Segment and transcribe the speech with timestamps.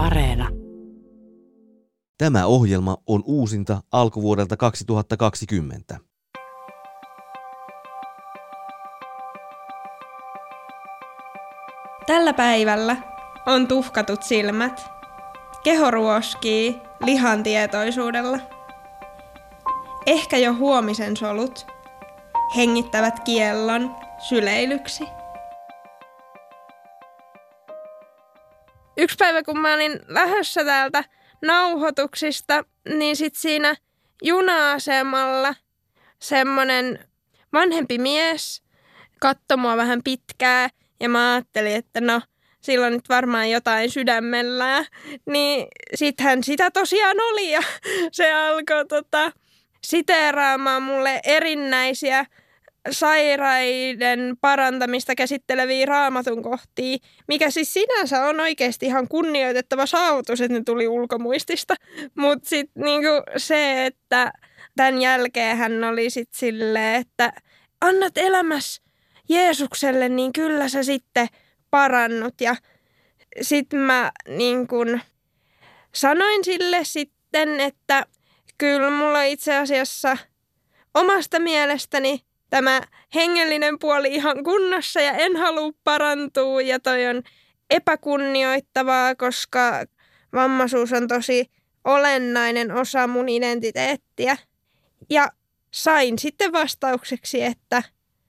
[0.00, 0.48] Areena.
[2.18, 5.98] Tämä ohjelma on uusinta alkuvuodelta 2020.
[12.06, 12.96] Tällä päivällä
[13.46, 14.90] on tuhkatut silmät.
[15.64, 18.38] Keho ruoskii lihan tietoisuudella.
[20.06, 21.66] Ehkä jo huomisen solut
[22.56, 23.96] hengittävät kiellon
[24.28, 25.19] syleilyksi.
[29.00, 31.04] Yksi päivä, kun mä olin lähdössä täältä
[31.42, 33.76] nauhoituksista, niin sit siinä
[34.22, 35.54] juna-asemalla
[36.18, 36.98] semmonen
[37.52, 38.62] vanhempi mies
[39.20, 40.68] katsoi mua vähän pitkää
[41.00, 42.20] ja mä ajattelin, että no,
[42.60, 44.84] silloin nyt varmaan jotain sydämellä.
[45.26, 47.62] Niin sittenhän sitä tosiaan oli ja
[48.12, 49.32] se alkoi tota,
[49.84, 52.26] siteeraamaan mulle erinäisiä
[52.90, 56.98] sairaiden parantamista käsitteleviä raamatun kohtia,
[57.28, 61.74] mikä siis sinänsä on oikeasti ihan kunnioitettava saavutus, että ne tuli ulkomuistista.
[62.14, 64.32] Mutta sitten niinku se, että
[64.76, 67.32] tämän jälkeen hän oli sitten silleen, että
[67.80, 68.82] annat elämässä
[69.28, 71.26] Jeesukselle, niin kyllä sä sitten
[71.70, 72.40] parannut.
[72.40, 72.56] Ja
[73.42, 75.00] sitten mä niin kun
[75.94, 78.06] sanoin sille sitten, että
[78.58, 80.16] kyllä mulla itse asiassa
[80.94, 82.80] omasta mielestäni tämä
[83.14, 87.22] hengellinen puoli ihan kunnossa ja en halua parantua ja toi on
[87.70, 89.84] epäkunnioittavaa, koska
[90.32, 91.50] vammaisuus on tosi
[91.84, 94.36] olennainen osa mun identiteettiä.
[95.10, 95.28] Ja
[95.70, 97.82] sain sitten vastaukseksi, että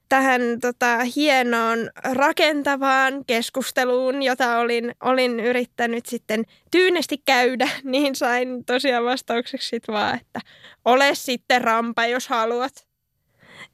[0.08, 9.04] tähän tota, hienoon rakentavaan keskusteluun, jota olin, olin yrittänyt sitten tyynesti käydä, niin sain tosiaan
[9.04, 10.40] vastaukseksi vaan, että
[10.84, 12.91] ole sitten rampa, jos haluat.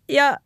[0.08, 0.36] Ja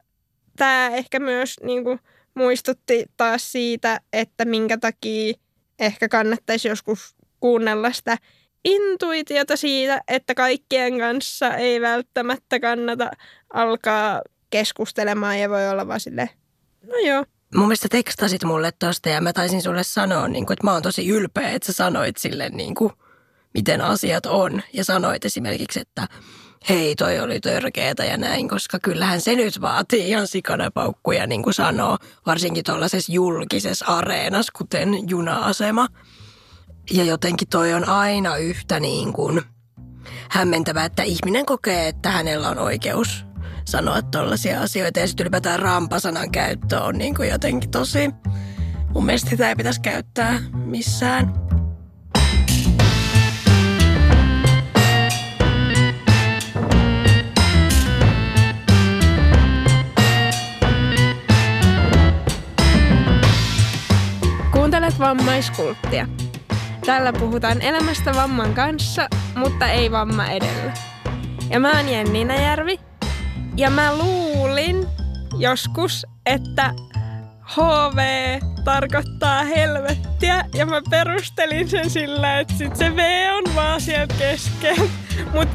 [0.57, 2.01] tämä ehkä myös niin kuin,
[2.35, 5.35] muistutti taas siitä, että minkä takia
[5.79, 8.17] ehkä kannattaisi joskus kuunnella sitä
[8.65, 13.11] intuitiota siitä, että kaikkien kanssa ei välttämättä kannata
[13.53, 16.31] alkaa keskustelemaan ja voi olla vaan silleen,
[16.87, 17.25] no joo.
[17.55, 20.83] Mun mielestä tekstasit mulle tosta ja mä taisin sulle sanoa, niin kuin, että mä oon
[20.83, 22.93] tosi ylpeä, että sä sanoit sille, niin kuin,
[23.55, 24.63] miten asiat on.
[24.73, 26.09] Ja sanoit esimerkiksi, että
[26.69, 31.43] hei, toi oli törkeetä ja näin, koska kyllähän se nyt vaatii ihan sikana paukkuja, niin
[31.43, 35.89] kuin sanoo, varsinkin tuollaisessa julkisessa areenassa, kuten juna-asema.
[36.93, 39.43] Ja jotenkin toi on aina yhtä niin kuin
[40.31, 43.25] hämmentävää, että ihminen kokee, että hänellä on oikeus
[43.65, 45.01] sanoa tollaisia asioita.
[45.01, 48.11] Ja sitten ylipäätään rampasanan käyttö on niin kuin jotenkin tosi...
[48.95, 51.52] Mun mielestä sitä ei pitäisi käyttää missään.
[64.83, 66.09] Kuuntelet vammaiskulttia.
[66.87, 70.73] Tällä puhutaan elämästä vamman kanssa, mutta ei vamma edellä.
[71.51, 72.81] Ja mä oon Jenni Järvi
[73.57, 74.87] ja mä luulin
[75.39, 76.75] joskus, että
[77.57, 77.99] HV
[78.65, 84.77] tarkoittaa helvettiä ja mä perustelin sen sillä, että sit se V on vaan sieltä kesken.
[85.35, 85.49] Mut,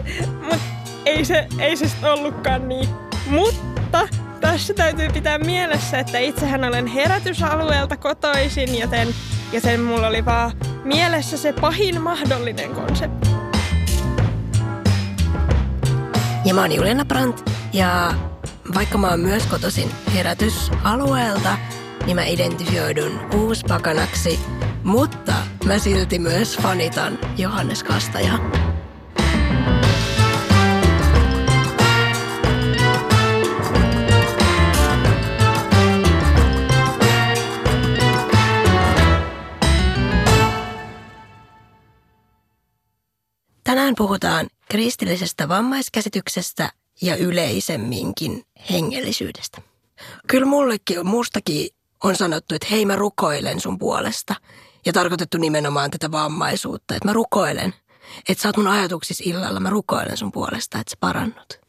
[0.44, 0.62] mut
[1.06, 2.90] ei se, ei se sit ollutkaan niin.
[3.30, 9.08] Mutta tässä täytyy pitää mielessä, että itsehän olen herätysalueelta kotoisin, joten,
[9.54, 10.52] joten mulla oli vaan
[10.84, 13.30] mielessä se pahin mahdollinen konsepti.
[16.46, 18.14] Ja mä oon Juliana Brandt ja
[18.76, 21.58] vaikka mä oon myös kotoisin herätysalueelta,
[22.06, 24.40] niin mä identifioidun uuspakanaksi,
[24.84, 25.34] mutta
[25.66, 28.40] mä silti myös fanitan Johannes Kastaja.
[43.68, 49.62] Tänään puhutaan kristillisestä vammaiskäsityksestä ja yleisemminkin hengellisyydestä.
[50.28, 51.70] Kyllä mullekin, mustakin
[52.04, 54.36] on sanottu, että hei mä rukoilen sun puolesta.
[54.86, 57.74] Ja tarkoitettu nimenomaan tätä vammaisuutta, että mä rukoilen.
[58.30, 61.67] Että sä oot mun ajatuksissa illalla, mä rukoilen sun puolesta, että sä parannut.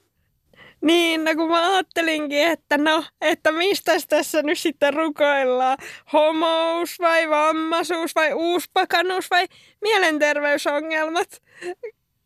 [0.81, 5.79] Niin, no kun mä ajattelinkin, että no, että mistä tässä nyt sitten rukoillaan?
[6.13, 9.47] Homous vai vammaisuus vai uuspakanuus vai
[9.83, 11.43] mielenterveysongelmat?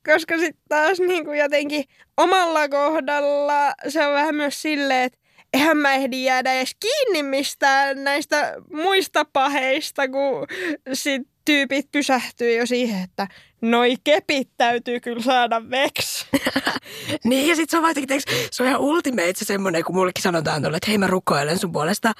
[0.06, 1.84] koska sitten taas niin kuin jotenkin
[2.16, 5.18] omalla kohdalla se on vähän myös silleen, että
[5.52, 10.46] eihän mä ehdi jäädä edes kiinni mistään näistä muista paheista, kun
[10.92, 13.28] sit tyypit pysähtyy jo siihen, että
[13.62, 16.26] noi kepit täytyy kyllä saada veks.
[17.24, 17.94] niin ja sit se on vaan
[18.50, 21.72] se on ihan ultimate se semmonen, kun mullekin sanotaan tuolle, että hei mä rukoilen sun
[21.72, 22.12] puolesta.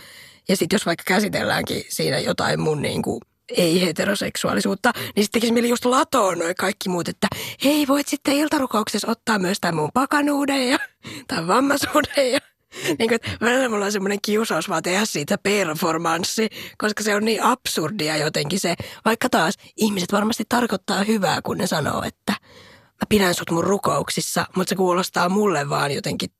[0.48, 3.20] Ja sit jos vaikka käsitelläänkin siinä jotain mun niinku
[3.56, 7.26] ei-heteroseksuaalisuutta, niin sitten tekisi mieli just latoa noin kaikki muut, että
[7.64, 10.78] hei, voit sitten iltarukouksessa ottaa myös tämän mun pakanuuden ja
[11.28, 12.40] tai vammaisuuden ja
[12.98, 16.48] niin kuin, välillä mulla on semmoinen kiusaus vaan tehdä siitä performanssi,
[16.78, 18.74] koska se on niin absurdia jotenkin se,
[19.04, 22.32] vaikka taas ihmiset varmasti tarkoittaa hyvää, kun ne sanoo, että
[22.72, 26.30] mä pidän sut mun rukouksissa, mutta se kuulostaa mulle vaan jotenkin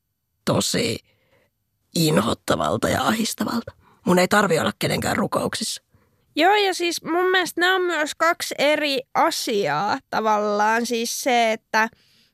[0.45, 0.97] tosi
[1.95, 3.71] inhottavalta ja ahistavalta.
[4.05, 5.83] Mun ei tarvi olla kenenkään rukouksissa.
[6.35, 10.85] Joo, ja siis mun mielestä nämä on myös kaksi eri asiaa tavallaan.
[10.85, 11.89] Siis se, että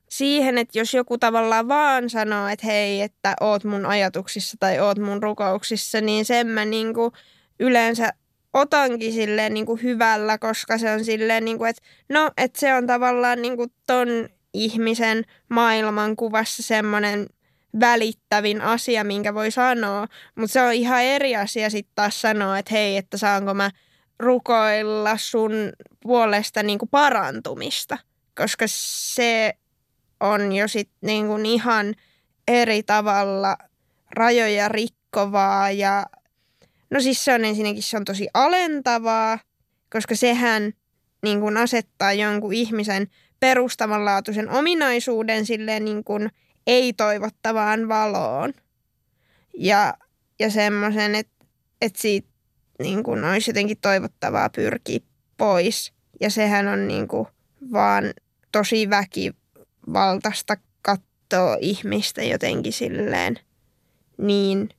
[0.09, 4.97] siihen, että jos joku tavallaan vaan sanoo, että hei, että oot mun ajatuksissa tai oot
[4.97, 7.11] mun rukouksissa, niin sen mä niinku
[7.59, 8.13] yleensä
[8.53, 13.41] otankin silleen niinku hyvällä, koska se on silleen, niinku, että no, että se on tavallaan
[13.41, 14.07] niinku ton
[14.53, 17.27] ihmisen maailmankuvassa semmoinen
[17.79, 20.07] välittävin asia, minkä voi sanoa.
[20.35, 23.71] Mutta se on ihan eri asia sitten taas sanoa, että hei, että saanko mä
[24.19, 25.51] rukoilla sun
[26.03, 27.97] puolesta niinku parantumista.
[28.35, 29.53] Koska se
[30.19, 31.95] on jo sitten niinku ihan
[32.47, 33.57] eri tavalla
[34.11, 36.05] rajoja rikkovaa ja
[36.89, 39.39] no siis se on ensinnäkin se on tosi alentavaa,
[39.91, 40.73] koska sehän
[41.23, 43.07] niin kuin asettaa jonkun ihmisen
[43.39, 46.29] perustavanlaatuisen ominaisuuden silleen niin kuin
[46.67, 48.53] ei-toivottavaan valoon.
[49.57, 49.93] Ja,
[50.39, 51.45] ja semmoisen, että,
[51.81, 52.29] että siitä
[52.79, 54.99] niin kuin olisi jotenkin toivottavaa pyrkiä
[55.37, 55.93] pois.
[56.21, 57.27] Ja sehän on niin kuin
[57.71, 58.03] vaan
[58.51, 58.89] tosi
[59.93, 63.39] väkivaltaista katsoa ihmistä jotenkin silleen
[64.17, 64.69] niin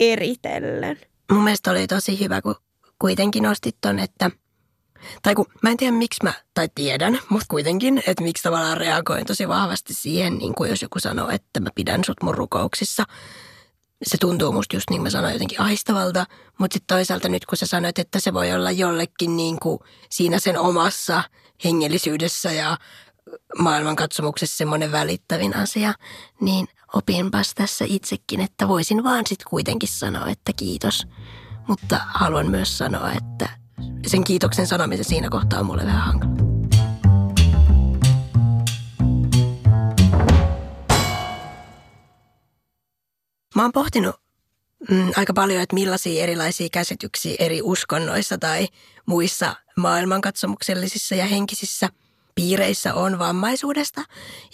[0.00, 0.98] eritellen.
[1.32, 2.54] Mun mielestä oli tosi hyvä, kun
[2.98, 4.30] kuitenkin nostit ton, että–
[5.22, 9.26] tai kun mä en tiedä miksi mä, tai tiedän, mutta kuitenkin, että miksi tavallaan reagoin
[9.26, 13.04] tosi vahvasti siihen, niin kuin jos joku sanoo, että mä pidän sut mun rukouksissa.
[14.02, 16.26] Se tuntuu musta just niin kuin mä sanoin jotenkin ahistavalta,
[16.58, 19.78] mutta sitten toisaalta nyt kun sä sanoit, että se voi olla jollekin niin kuin
[20.10, 21.22] siinä sen omassa
[21.64, 22.76] hengellisyydessä ja
[23.58, 25.94] maailmankatsomuksessa semmoinen välittävin asia,
[26.40, 31.06] niin opinpas tässä itsekin, että voisin vaan sitten kuitenkin sanoa, että kiitos.
[31.68, 33.48] Mutta haluan myös sanoa, että
[34.06, 36.34] sen kiitoksen sanomisen siinä kohtaa on mulle vähän hankala.
[43.54, 44.16] Mä oon pohtinut
[44.90, 48.68] mm, aika paljon, että millaisia erilaisia käsityksiä eri uskonnoissa tai
[49.06, 51.88] muissa maailmankatsomuksellisissa ja henkisissä
[52.34, 54.04] piireissä on vammaisuudesta.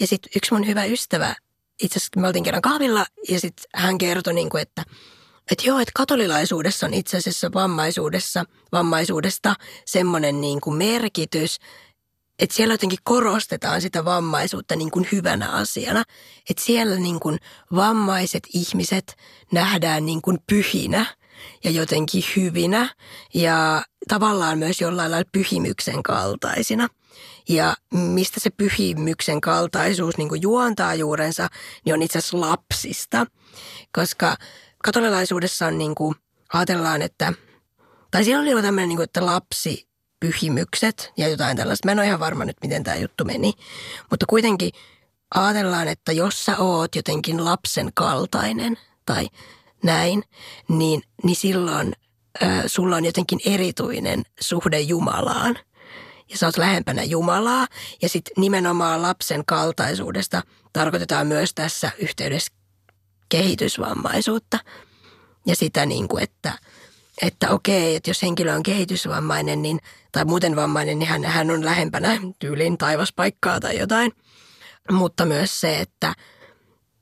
[0.01, 1.35] Ja sitten yksi mun hyvä ystävä,
[1.83, 4.85] itse asiassa me oltiin kerran kahvilla ja sitten hän kertoi, niin kuin, että–
[5.51, 9.55] että joo, että katolilaisuudessa on itse asiassa vammaisuudessa, vammaisuudesta
[9.85, 11.59] semmoinen niin kuin merkitys,
[12.39, 16.05] että siellä jotenkin korostetaan sitä vammaisuutta niin kuin hyvänä asiana.
[16.51, 17.39] Että siellä niin kuin
[17.75, 19.17] vammaiset ihmiset
[19.53, 21.07] nähdään niin kuin pyhinä
[21.65, 22.95] ja jotenkin hyvinä
[23.35, 26.89] ja tavallaan myös jollain lailla pyhimyksen kaltaisina.
[27.49, 31.49] Ja mistä se pyhimyksen kaltaisuus niin kuin juontaa juurensa,
[31.85, 33.27] niin on itse asiassa lapsista,
[33.93, 34.37] koska–
[34.85, 36.15] katolilaisuudessa on niin kuin,
[36.53, 37.33] ajatellaan, että,
[38.11, 39.89] tai siellä oli tämmöinen, niin kuin, että lapsi
[40.21, 41.87] pyhimykset ja jotain tällaista.
[41.87, 43.53] Mä en ole ihan varma nyt, miten tämä juttu meni.
[44.11, 44.73] Mutta kuitenkin
[45.35, 49.29] ajatellaan, että jos sä oot jotenkin lapsen kaltainen tai
[49.83, 50.23] näin,
[50.69, 51.93] niin, niin silloin
[52.43, 55.59] äh, sulla on jotenkin erityinen suhde Jumalaan.
[56.31, 57.67] Ja sä oot lähempänä Jumalaa.
[58.03, 62.53] Ja sitten nimenomaan lapsen kaltaisuudesta tarkoitetaan myös tässä yhteydessä
[63.29, 64.59] kehitysvammaisuutta
[65.47, 66.53] ja sitä, niin kuin, että,
[67.23, 69.79] että okei, että jos henkilö on kehitysvammainen niin,
[70.13, 74.13] tai muuten vammainen, niin hän, hän on lähempänä tyylin taivaspaikkaa tai jotain.
[74.91, 76.15] Mutta myös se, että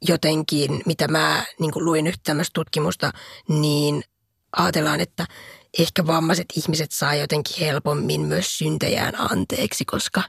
[0.02, 3.12] jotenkin, mitä mä niin kuin luin nyt tämmöistä tutkimusta,
[3.48, 4.02] niin
[4.56, 5.26] ajatellaan, että
[5.78, 10.22] ehkä vammaiset ihmiset saa jotenkin helpommin myös syntejään anteeksi, koska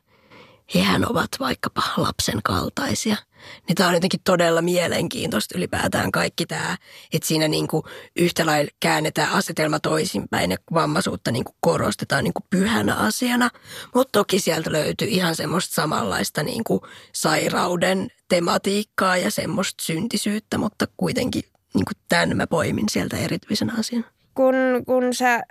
[0.75, 3.15] hehän ovat vaikkapa lapsen kaltaisia–
[3.67, 6.77] niin tämä on jotenkin todella mielenkiintoista ylipäätään kaikki tämä,
[7.13, 7.83] että siinä niin kuin
[8.15, 13.49] yhtä lailla käännetään asetelma toisinpäin ja vammaisuutta niin kuin korostetaan niin kuin pyhänä asiana.
[13.95, 16.81] Mutta toki sieltä löytyy ihan semmoista samanlaista niin kuin
[17.13, 24.05] sairauden tematiikkaa ja semmoista syntisyyttä, mutta kuitenkin niin kuin tämän mä poimin sieltä erityisen asian.
[24.39, 24.55] Kun,
[24.85, 25.43] kun sä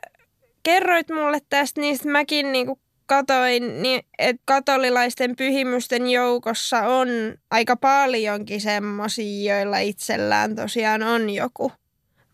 [0.62, 7.08] kerroit mulle tästä, niin mäkin niin kuin katoin, niin että katolilaisten pyhimysten joukossa on
[7.50, 11.72] aika paljonkin semmosia, joilla itsellään tosiaan on joku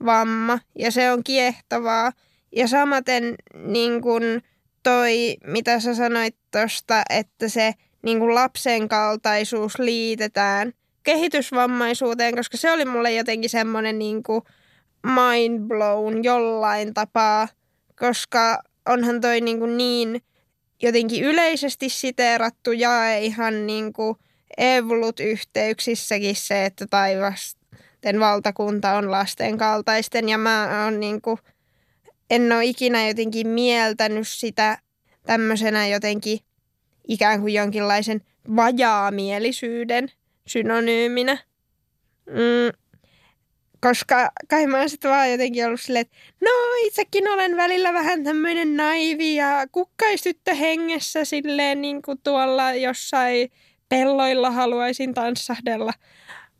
[0.04, 0.58] vamma.
[0.78, 2.12] Ja se on kiehtovaa.
[2.56, 4.22] Ja samaten niin kun
[4.82, 12.72] toi, mitä sä sanoit tuosta, että se niin kun lapsen kaltaisuus liitetään kehitysvammaisuuteen, koska se
[12.72, 14.22] oli mulle jotenkin semmoinen niin
[15.04, 17.48] mind blown jollain tapaa,
[17.98, 20.22] koska onhan toi niin, kuin niin
[20.82, 24.16] jotenkin yleisesti siteerattu ja ihan niin kuin
[24.58, 31.38] evolut-yhteyksissäkin se, että taivasten valtakunta on lasten kaltaisten ja mä oon niin kuin,
[32.30, 34.78] en ole ikinä jotenkin mieltänyt sitä
[35.26, 36.38] tämmöisenä jotenkin
[37.08, 38.20] ikään kuin jonkinlaisen
[38.56, 40.08] vajaamielisyyden
[40.46, 41.38] synonyyminä.
[42.26, 42.83] Mm,
[43.88, 46.50] koska kai mä oon sitten vaan jotenkin ollut silleen, että no
[46.86, 53.52] itsekin olen välillä vähän tämmöinen naivi ja kukkaistyttö hengessä silleen niin kuin tuolla jossain
[53.88, 55.92] pelloilla haluaisin tanssahdella.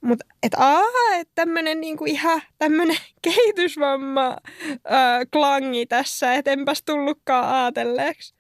[0.01, 4.37] Mutta että aa, että tämmöinen niinku ihan tämmöinen kehitysvamma
[4.85, 8.35] ää, klangi tässä, että enpäs tullutkaan aatelleeksi.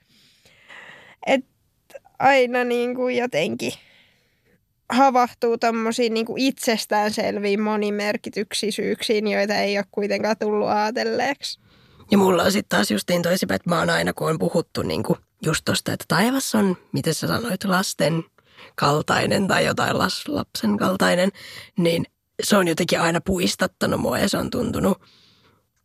[1.26, 1.50] Että
[2.18, 3.72] aina niinku jotenkin
[4.92, 11.60] havahtuu tommosiin niin itsestäänselviin monimerkityksisyyksiin, joita ei ole kuitenkaan tullut ajatelleeksi.
[12.10, 15.02] Ja mulla on sitten taas justiin toisinpäin, että mä oon aina, kun on puhuttu niin
[15.02, 18.24] kuin just tosta, että taivas on, miten sä sanoit, lasten
[18.74, 21.30] kaltainen tai jotain las, lapsen kaltainen,
[21.76, 22.04] niin
[22.42, 25.02] se on jotenkin aina puistattanut mua ja se on tuntunut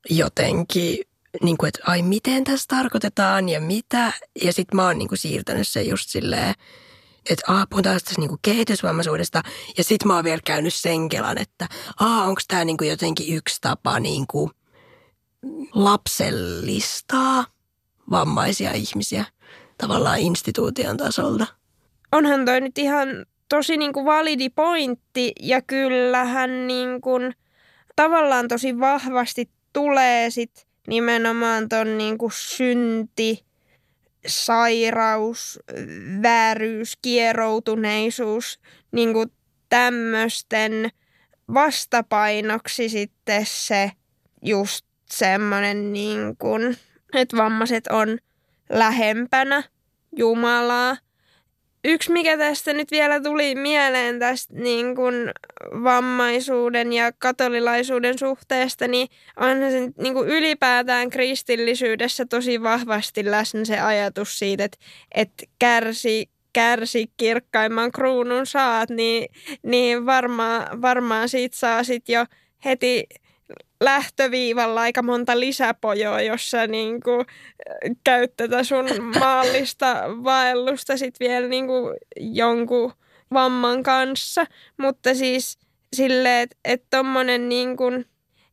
[0.10, 0.98] jotenkin,
[1.44, 4.14] niin kuin, että ai miten tässä tarkoitetaan ja mitä.
[4.44, 6.54] Ja sitten mä oon niin kuin siirtänyt sen just silleen,
[7.30, 9.42] että aah, puhutaan tästä niinku kehitysvammaisuudesta.
[9.78, 11.68] Ja sitten mä oon vielä käynyt sen kelan, että
[12.00, 14.52] aah, onko tämä niinku jotenkin yksi tapa niinku
[15.74, 17.46] lapsellistaa
[18.12, 19.26] vammaisia ihmisiä
[19.78, 21.48] tavallaan instituution tasolta.
[22.12, 27.12] Onhan toi nyt ihan tosi niinku validi pointti ja kyllähän niinku
[27.96, 33.46] tavallaan tosi vahvasti tulee sit nimenomaan ton niinku synti
[34.30, 35.60] sairaus,
[36.22, 38.60] vääryys, kieroutuneisuus,
[38.92, 39.32] niin kuin
[39.70, 40.90] tämmöisten
[41.54, 43.92] vastapainoksi sitten se
[44.42, 46.78] just semmoinen, niin kuin,
[47.14, 48.18] että vammaiset on
[48.70, 49.64] lähempänä
[50.18, 50.98] Jumalaa–
[51.84, 55.32] yksi, mikä tästä nyt vielä tuli mieleen tästä niin kuin
[55.84, 59.08] vammaisuuden ja katolilaisuuden suhteesta, niin
[59.38, 64.78] onhan se niin kuin ylipäätään kristillisyydessä tosi vahvasti läsnä se ajatus siitä, että,
[65.16, 69.30] että kärsi, kärsi kirkkaimman kruunun saat, niin,
[69.64, 72.26] niin varmaan, varmaan siitä saa sitten jo
[72.66, 73.08] heti
[73.82, 77.26] lähtöviivalla aika monta lisäpojoa, jossa niin kuin
[78.04, 78.86] käyt tätä sun
[79.20, 82.94] maallista vaellusta sit vielä niin kuin jonkun
[83.34, 84.46] vamman kanssa.
[84.78, 85.60] Mutta siis
[85.96, 88.06] silleen, että et tommonen niin kuin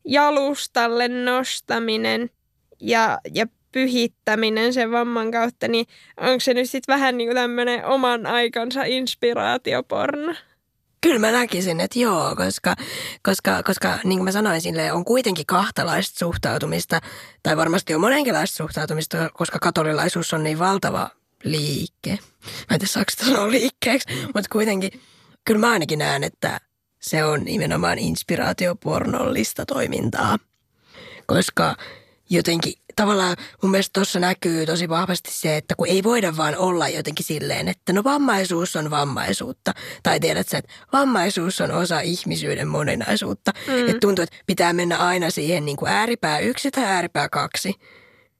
[0.05, 2.29] jalustalle nostaminen
[2.81, 5.85] ja, ja pyhittäminen sen vamman kautta, niin
[6.17, 10.35] onko se nyt sitten vähän niin kuin tämmöinen oman aikansa inspiraatioporno?
[11.01, 12.75] Kyllä mä näkisin, että joo, koska,
[13.23, 17.01] koska, koska niin kuin mä sanoin, sille on kuitenkin kahtalaista suhtautumista,
[17.43, 21.09] tai varmasti on monenkinlaista suhtautumista, koska katolilaisuus on niin valtava
[21.43, 22.11] liike.
[22.11, 25.01] Mä en tiedä, saako sanoa liikkeeksi, mutta kuitenkin
[25.45, 26.59] kyllä mä ainakin näen, että
[27.01, 30.37] se on nimenomaan inspiraatiopornollista toimintaa.
[31.25, 31.75] Koska
[32.29, 36.89] jotenkin tavallaan mun mielestä tuossa näkyy tosi vahvasti se, että kun ei voida vaan olla
[36.89, 39.73] jotenkin silleen, että no vammaisuus on vammaisuutta.
[40.03, 43.51] Tai tiedät sä, että vammaisuus on osa ihmisyyden moninaisuutta.
[43.67, 43.79] Mm.
[43.79, 47.75] Että tuntuu, että pitää mennä aina siihen niin kuin ääripää yksi tai ääripää kaksi.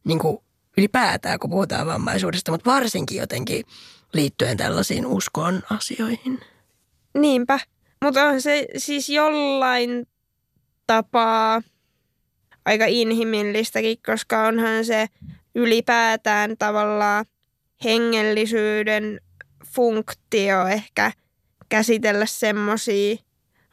[0.03, 0.37] Niin kuin
[0.77, 3.65] ylipäätään, kun puhutaan vammaisuudesta, mutta varsinkin jotenkin
[4.13, 6.39] liittyen tällaisiin uskon asioihin.
[7.17, 7.59] Niinpä.
[8.03, 10.07] Mutta on se siis jollain
[10.87, 11.61] tapaa
[12.67, 15.07] aika inhimillistäkin, koska onhan se
[15.55, 17.25] ylipäätään tavallaan
[17.83, 19.21] hengellisyyden
[19.75, 21.11] funktio ehkä
[21.69, 23.15] käsitellä semmoisia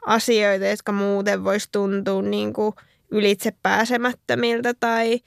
[0.07, 2.75] asioita, jotka muuten voisi tuntua niin kuin
[3.11, 5.21] ylitsepääsemättömiltä tai,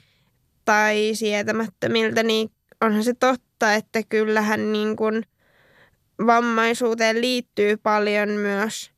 [0.66, 5.24] tai sietämättömiltä, niin onhan se totta, että kyllähän niin kuin
[6.26, 8.92] vammaisuuteen liittyy paljon myös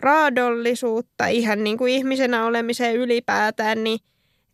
[0.00, 3.98] raadollisuutta ihan niin kuin ihmisenä olemiseen ylipäätään, niin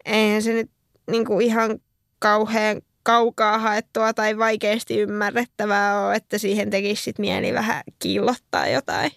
[0.04, 0.70] eihän se nyt
[1.10, 1.78] niin kuin ihan
[2.18, 9.10] kauhean kaukaa haettua tai vaikeasti ymmärrettävää ole, että siihen tekisi sit mieli vähän kiillottaa jotain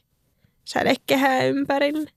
[0.65, 2.10] sädekehää ympärille.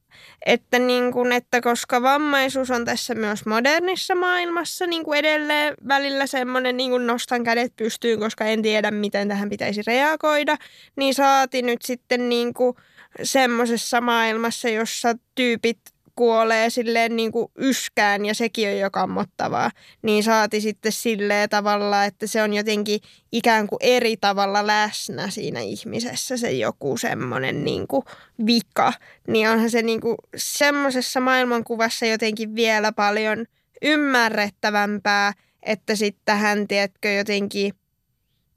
[0.47, 6.27] Että, niin kuin, että koska vammaisuus on tässä myös modernissa maailmassa niin kuin edelleen välillä
[6.27, 10.57] semmoinen niin kuin nostan kädet pystyyn, koska en tiedä, miten tähän pitäisi reagoida,
[10.97, 12.77] niin saati nyt sitten niin kuin
[13.23, 15.79] semmoisessa maailmassa, jossa tyypit
[16.19, 19.71] kuolee silleen niin kuin yskään ja sekin on jo kammottavaa,
[20.03, 23.01] niin saati sitten silleen tavalla, että se on jotenkin
[23.33, 28.03] ikään kuin eri tavalla läsnä siinä ihmisessä se joku semmoinen niin kuin
[28.47, 28.93] vika.
[29.29, 33.47] Niin onhan se niin kuin semmoisessa maailmankuvassa jotenkin vielä paljon
[33.83, 35.33] ymmärrettävämpää,
[35.63, 37.73] että sitten tähän, tiedätkö, jotenkin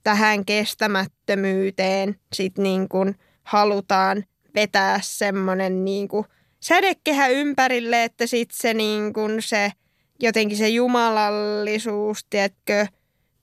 [0.03, 4.23] tähän kestämättömyyteen sit niin kuin halutaan
[4.55, 6.25] vetää semmoinen niin kuin
[6.63, 9.71] sädekehä ympärille, että sitten se, niin kuin se
[10.19, 12.87] jotenkin se jumalallisuus, tiedätkö,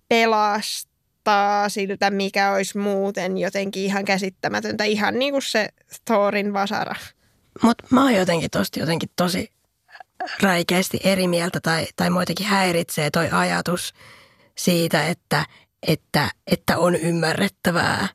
[0.08, 5.68] pelastaa siltä, mikä olisi muuten jotenkin ihan käsittämätöntä, ihan niin kuin se
[6.04, 6.94] Thorin vasara.
[7.62, 9.52] Mutta mä oon jotenkin tosta jotenkin tosi
[10.42, 13.94] räikeästi eri mieltä tai, tai muitakin häiritsee toi ajatus
[14.58, 15.46] siitä, että,
[15.86, 18.08] että, että on ymmärrettävää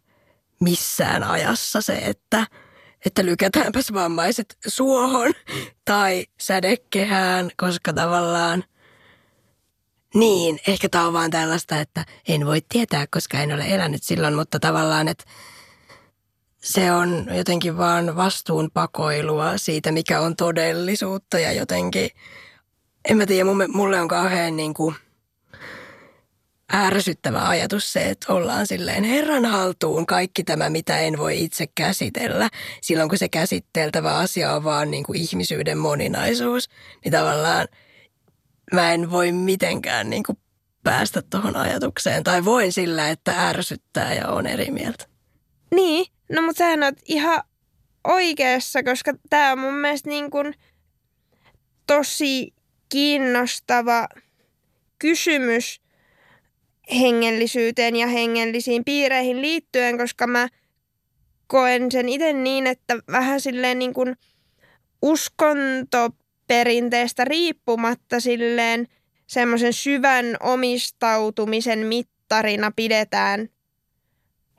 [0.60, 2.48] missään ajassa se, että,
[3.05, 5.33] että lykätäänpäs vammaiset suohon
[5.86, 8.63] tai sädekehään, koska tavallaan
[10.13, 14.33] niin, ehkä tämä on vaan tällaista, että en voi tietää, koska en ole elänyt silloin,
[14.33, 15.24] mutta tavallaan, että
[16.63, 22.10] se on jotenkin vaan vastuunpakoilua siitä, mikä on todellisuutta ja jotenkin,
[23.10, 24.95] en mä tiedä, mulle on kauhean niin kuin
[26.74, 32.50] ärsyttävä ajatus se, että ollaan silleen herran haltuun kaikki tämä, mitä en voi itse käsitellä.
[32.82, 36.70] Silloin kun se käsiteltävä asia on vaan niin kuin ihmisyyden moninaisuus,
[37.03, 37.67] niin tavallaan
[38.74, 40.38] mä en voi mitenkään niin kuin
[40.84, 42.24] päästä tuohon ajatukseen.
[42.24, 45.05] Tai voin sillä, että ärsyttää ja on eri mieltä.
[45.75, 47.43] Niin, No mutta sähän oot ihan
[48.03, 50.53] oikeassa, koska tämä on mun mielestä niin kuin
[51.88, 52.53] tosi
[52.89, 54.08] kiinnostava
[55.00, 55.82] kysymys
[57.00, 60.47] hengellisyyteen ja hengellisiin piireihin liittyen, koska mä
[61.47, 64.15] koen sen itse niin, että vähän silleen niin kuin
[65.01, 68.88] uskontoperinteestä riippumatta silleen
[69.27, 73.50] semmoisen syvän omistautumisen mittarina pidetään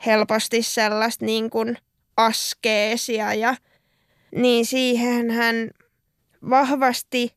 [0.07, 1.79] helposti sellaista niin kuin
[2.17, 3.35] askeesia.
[3.35, 3.57] Ja
[4.35, 5.71] niin siihen hän
[6.51, 7.35] vahvasti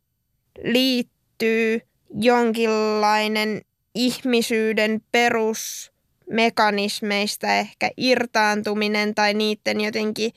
[0.63, 1.82] liittyy
[2.22, 3.62] jonkinlainen
[3.98, 10.32] ihmisyyden perusmekanismeista ehkä irtaantuminen tai niiden jotenkin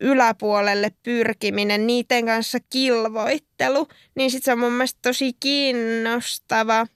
[0.00, 6.86] yläpuolelle pyrkiminen, niiden kanssa kilvoittelu, niin sitten se on mun mielestä tosi kiinnostava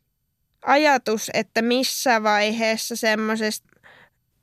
[0.63, 3.67] ajatus, että missä vaiheessa semmoisesta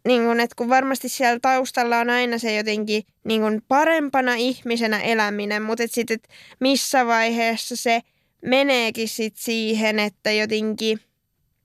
[0.07, 5.01] niin kun, että kun varmasti siellä taustalla on aina se jotenkin niin kun parempana ihmisenä
[5.01, 6.19] eläminen, mutta sitten
[6.59, 8.01] missä vaiheessa se
[8.45, 10.99] meneekin sit siihen, että jotenkin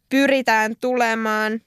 [0.08, 1.60] pyritään tulemaan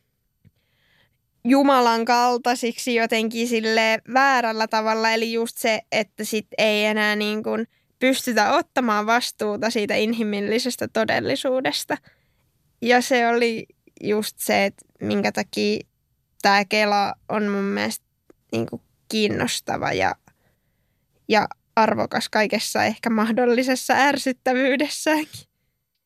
[1.44, 5.12] Jumalan kaltaisiksi jotenkin sille väärällä tavalla.
[5.12, 7.66] Eli just se, että sit ei enää niin kun
[8.00, 11.98] pystytä ottamaan vastuuta siitä inhimillisestä todellisuudesta.
[12.82, 13.66] Ja se oli
[14.02, 15.80] just se, että minkä takia
[16.42, 18.06] tämä Kela on mun mielestä
[18.52, 20.16] niin kuin kiinnostava ja,
[21.30, 25.51] ja arvokas kaikessa ehkä mahdollisessa ärsyttävyydessäänkin.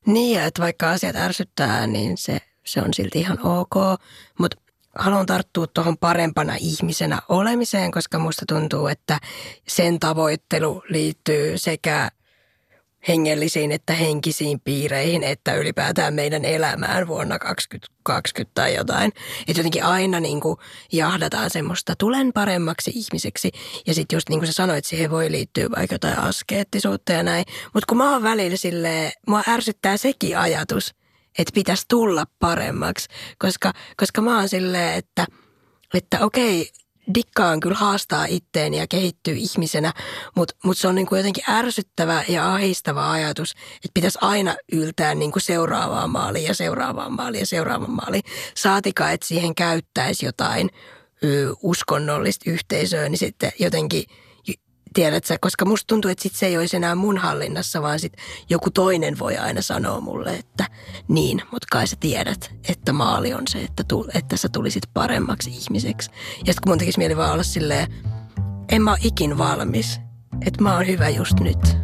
[0.06, 3.76] Niin, että vaikka asiat ärsyttää, niin se, se on silti ihan ok.
[4.40, 4.58] Mutta
[4.96, 9.20] haluan tarttua tuohon parempana ihmisenä olemiseen, koska musta tuntuu, että
[9.68, 12.12] sen tavoittelu liittyy sekä
[13.08, 19.12] hengellisiin että henkisiin piireihin, että ylipäätään meidän elämään vuonna 2020 tai jotain.
[19.48, 20.58] Että jotenkin aina niin kuin
[20.92, 23.52] jahdataan semmoista, tulen paremmaksi ihmiseksi.
[23.88, 27.46] Ja sitten just niin kuin sä sanoit, siihen voi liittyä vaikka jotain askeettisuutta ja näin.
[27.74, 30.96] Mutta kun mä oon välillä silleen, mua ärsyttää sekin ajatus,
[31.40, 33.10] että pitäisi tulla paremmaksi.
[33.40, 35.26] Koska, koska mä oon silleen, että,
[35.94, 36.70] että okei,
[37.14, 39.94] dikkaan kyllä haastaa itteen ja kehittyy ihmisenä,
[40.36, 45.16] mutta mut se on niin kuin jotenkin ärsyttävä ja ahistava ajatus, että pitäisi aina yltää
[45.16, 48.24] niin kuin seuraavaan maaliin ja seuraavaan maaliin ja seuraavaan maaliin.
[48.56, 50.70] Saatika, että siihen käyttäisi jotain
[51.24, 54.04] ö, uskonnollista yhteisöä, niin sitten jotenkin–
[54.96, 58.14] tiedätkö, koska musta tuntuu, että sit se ei olisi enää mun hallinnassa, vaan sit
[58.50, 60.68] joku toinen voi aina sanoa mulle, että
[61.08, 65.50] niin, mutta kai sä tiedät, että maali on se, että, tu, että sä tulisit paremmaksi
[65.50, 66.12] ihmiseksi.
[66.12, 67.94] Ja sitten kun mun tekisi mieli vaan olla silleen,
[68.72, 70.00] en mä ole ikin valmis,
[70.46, 71.78] että mä oon hyvä just nyt.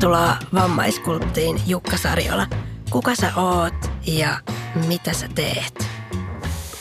[0.00, 2.46] Tervetuloa vammaiskulttiin Jukka Sarjola.
[2.90, 3.74] Kuka sä oot
[4.06, 4.40] ja
[4.86, 5.86] mitä sä teet?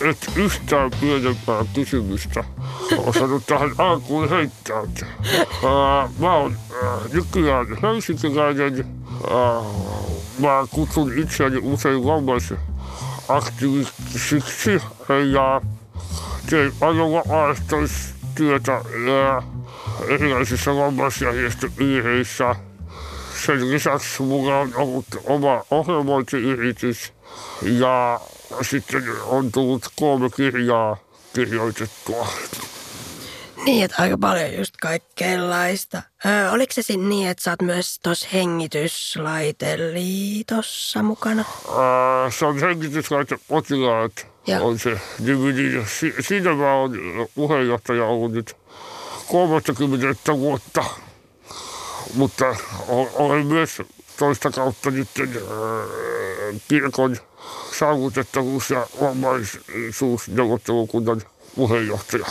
[0.02, 2.44] Et yhtään pienempää kysymystä
[2.98, 4.84] osannut tähän alkuun heittää.
[6.20, 6.56] Mä oon
[7.14, 8.86] nykyään helsinkiläinen.
[10.40, 14.82] Mä kutsun itseäni usein vammaisaktivisiksi
[15.32, 15.62] ja
[16.50, 18.82] teen paljon vapaaehtoistyötä
[20.08, 22.56] erilaisissa vammaisjärjestöyhdeissä–
[23.46, 27.14] sen lisäksi mulla on ollut oma ohjelmointiyritys
[27.62, 28.20] ja
[28.62, 30.98] sitten on tullut kolme kirjaa
[31.36, 32.28] kirjoitettua.
[33.66, 36.02] Niin, että aika paljon just kaikkeenlaista.
[36.26, 41.46] Öö, oliko se siinä niin, että sä oot myös tuossa hengityslaiteliitossa mukana?
[41.78, 44.68] Ää, se on hengityslaite potilaat Joo.
[44.68, 45.54] on se nimi.
[45.54, 46.92] niin Si- siinä mä oon
[47.36, 48.58] puheenjohtaja ollut nyt
[49.32, 50.84] 30 vuotta.
[52.14, 52.56] Mutta
[53.14, 53.82] olen myös
[54.18, 55.26] toista kautta nyt ää,
[56.68, 57.18] kirkon
[57.80, 61.22] saavutettavuus- ja vammaisuusneuvottelukunnan
[61.56, 62.26] puheenjohtaja.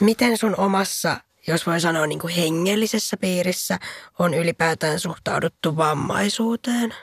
[0.00, 3.78] Miten sun omassa, jos voi sanoa niin kuin hengellisessä piirissä,
[4.18, 6.94] on ylipäätään suhtauduttu vammaisuuteen?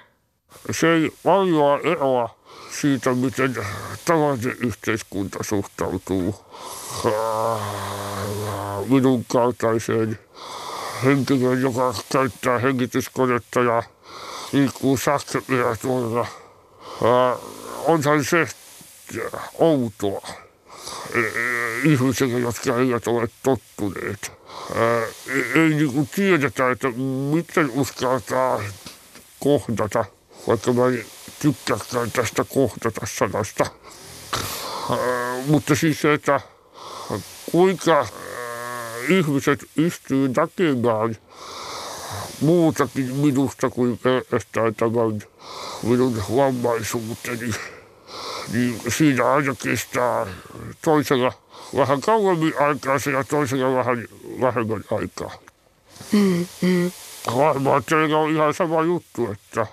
[0.72, 2.36] Se ei paljon eroa
[2.82, 3.56] siitä, miten
[4.06, 6.36] tavallinen yhteiskunta suhtautuu
[7.06, 7.12] ää,
[8.90, 10.20] minun kaltaiseen
[11.06, 13.84] henkilöön, joka käyttää hengityskonetta ja
[14.52, 16.28] liikkuu sähköpyörätuolilla.
[17.04, 17.36] Ää,
[17.86, 18.48] Onhan se
[19.60, 21.24] outoa ää,
[21.84, 24.32] ihmisille, jotka eivät ole tottuneet.
[24.76, 26.88] Ää, Ei, ei niin tiedetä, että
[27.34, 28.62] miten uskaltaa
[29.40, 30.06] kohdata,
[30.48, 31.06] vaikka mä en
[31.40, 33.66] tykkääkään tästä kohdata sanasta.
[35.48, 36.42] Mutta siis se, että
[37.52, 38.08] kuinka
[39.10, 41.18] ihmiset pystyy näkemään
[42.42, 45.24] muutakin minusta kuin pelkästään tämän
[45.84, 47.54] minun vammaisuuteni,
[48.54, 50.26] niin siinä aina kestää
[50.82, 51.34] toisella
[51.76, 54.08] vähän kauemmin aikaa ja toisella vähän
[54.42, 55.32] vähemmän aikaa.
[57.38, 59.68] Varmaan teillä on ihan sama juttu, että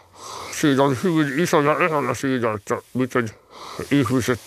[0.60, 3.30] siinä on hyvin isoja eroja siinä, että miten
[3.90, 4.40] ihmiset,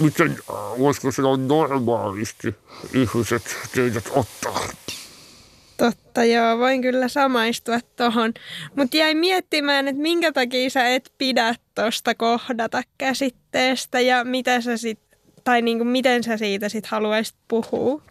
[0.00, 0.38] miten
[0.78, 2.54] voisiko sanoa normaalisti
[2.94, 3.42] ihmiset
[3.74, 4.60] teidät ottaa.
[5.76, 8.34] Totta, joo, voin kyllä samaistua tohon.
[8.76, 14.76] Mutta jäin miettimään, että minkä takia sä et pidä tosta kohdata käsitteestä ja mitä sä
[14.76, 15.00] sit,
[15.44, 18.02] tai niinku, miten sä siitä sit haluaisit puhua.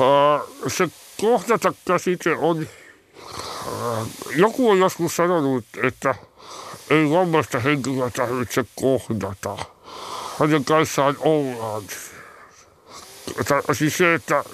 [0.00, 0.88] Ää, Se
[1.20, 2.68] kohdata käsite on,
[3.82, 6.14] ää, joku on joskus sanonut, että
[6.90, 9.56] ei vammaista henkilöä tarvitse kohdata.
[10.40, 11.82] Hänen kanssaan ollaan.
[13.48, 14.44] Tai siis se, että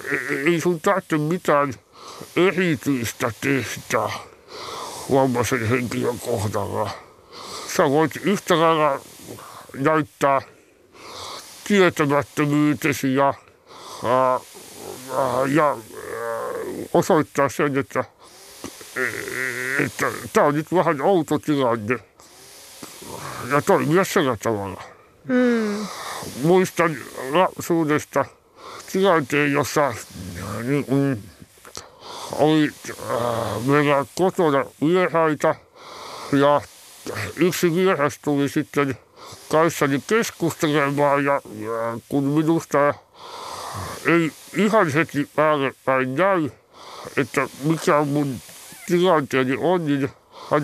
[0.45, 1.73] ei- sun tarvitse mitään
[2.35, 4.09] erityistä tehdä
[5.11, 6.89] vammaisen henkilön kohdalla.
[7.77, 8.99] Sä voit yhtä lailla
[9.73, 10.41] näyttää
[11.63, 13.33] tietämättömyytesi ja,
[14.03, 14.39] ää,
[15.47, 15.77] ja
[16.93, 18.03] osoittaa sen, että
[20.33, 21.99] tämä on nyt vähän outo tilanne.
[23.51, 24.96] Ja toimia sillä tavalla.
[26.43, 26.97] Muistan
[27.31, 28.25] lapsuudesta
[28.91, 29.93] tilanteen, jossa
[30.63, 31.17] niin, mm,
[32.31, 35.55] oli äh, meillä kotona vieraita
[36.31, 36.61] ja
[37.35, 38.97] yksi vieras tuli sitten
[39.51, 42.93] kanssani keskustelemaan ja, ja kun minusta
[44.05, 46.49] ei ihan heti päälle päin näy,
[47.17, 48.39] että mikä mun
[48.87, 50.09] tilanteeni on, niin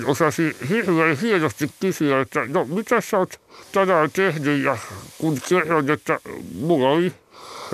[0.06, 3.42] osasi hirveän hienosti kysyä, että no mitä sä oot
[3.72, 4.78] tänään tehnyt ja
[5.18, 6.20] kun kerroin, että
[6.56, 7.14] mulla oli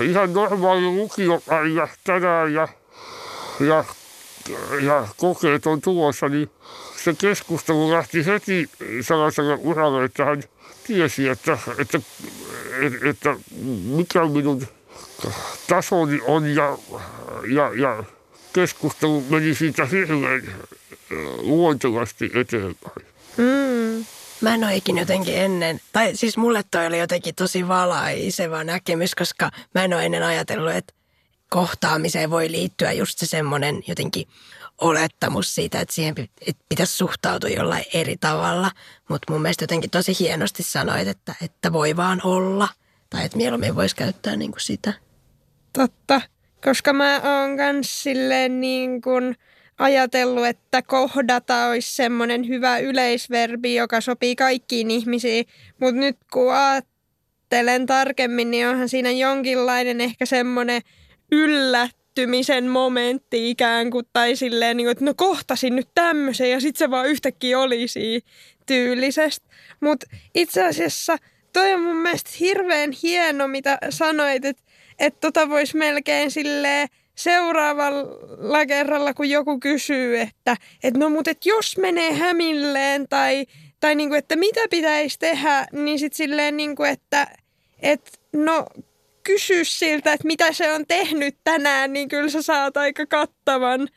[0.00, 2.68] ihan normaali lukiopäivä tänään ja,
[3.60, 3.84] ja,
[4.80, 6.50] ja kokeet on tulossa, niin
[7.04, 8.70] se keskustelu lähti heti
[9.00, 10.42] sellaiselle uralle, että hän
[10.86, 12.00] tiesi, että, että,
[12.80, 13.36] että, että
[13.84, 14.66] mikä minun
[15.68, 16.78] tasoni on ja,
[17.46, 18.04] ja, ja
[18.52, 20.42] keskustelu meni siitä hirveän
[21.42, 23.06] luontevasti eteenpäin.
[23.36, 24.04] Mm.
[24.40, 29.14] Mä en ole ikinä jotenkin ennen, tai siis mulle toi oli jotenkin tosi valaiseva näkemys,
[29.14, 30.92] koska mä en ole ennen ajatellut, että
[31.48, 34.28] kohtaamiseen voi liittyä just se semmoinen jotenkin
[34.80, 36.14] olettamus siitä, että siihen
[36.68, 38.70] pitäisi suhtautua jollain eri tavalla.
[39.08, 42.68] Mutta mun mielestä jotenkin tosi hienosti sanoit, että, että voi vaan olla.
[43.10, 44.92] Tai että mieluummin voisi käyttää niin kuin sitä.
[45.72, 46.20] Totta,
[46.64, 49.36] koska mä oon kans silleen niin kuin
[49.80, 55.44] ajatellut, että kohdata olisi semmoinen hyvä yleisverbi, joka sopii kaikkiin ihmisiin.
[55.80, 60.82] Mutta nyt kun ajattelen tarkemmin, niin onhan siinä jonkinlainen ehkä semmoinen
[61.32, 66.78] yllättymisen momentti ikään kuin, tai silleen, niin kuin, että no kohtasin nyt tämmöisen ja sitten
[66.78, 68.24] se vaan yhtäkkiä olisi
[68.66, 69.48] tyylisesti.
[69.80, 71.16] Mutta itse asiassa
[71.52, 74.62] toi on mun mielestä hirveän hieno, mitä sanoit, että
[75.00, 76.88] että tota voisi melkein silleen
[77.22, 83.46] seuraavalla kerralla, kun joku kysyy, että et no mut et jos menee hämilleen tai,
[83.80, 87.26] tai niinku, että mitä pitäisi tehdä, niin sitten silleen niinku, että
[87.82, 88.66] et no
[89.22, 93.88] kysy siltä, että mitä se on tehnyt tänään, niin kyllä sä saat aika kattavan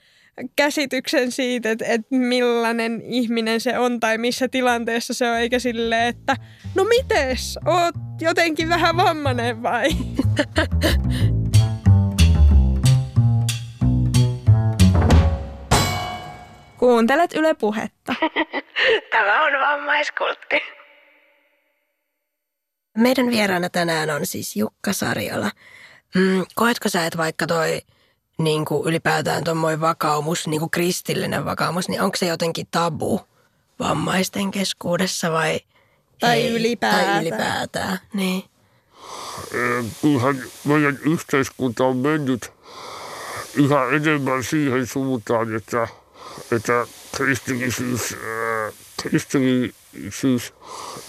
[0.55, 6.07] käsityksen siitä, että, että millainen ihminen se on tai missä tilanteessa se on, eikä sille,
[6.07, 6.35] että
[6.75, 9.89] no mites, oot jotenkin vähän vammainen vai?
[16.83, 18.15] Kuuntelet Yle Puhetta.
[19.11, 20.61] Tämä on vammaiskultti.
[22.97, 25.51] Meidän vieraana tänään on siis Jukka Sarjola.
[26.15, 27.81] Mm, koetko sä, että vaikka toi
[28.37, 33.21] niin kuin ylipäätään tuommoinen vakaumus, niin kuin kristillinen vakaumus, niin onko se jotenkin tabu
[33.79, 35.59] vammaisten keskuudessa vai
[36.19, 36.49] Tai ei?
[36.55, 37.05] ylipäätään.
[37.05, 38.43] Tai ylipäätään, niin.
[40.01, 42.51] kyllähän meidän yhteiskunta on mennyt
[43.55, 45.87] yhä enemmän siihen suuntaan, että,
[46.51, 48.15] että kristillisyys,
[49.01, 50.53] kristillisyys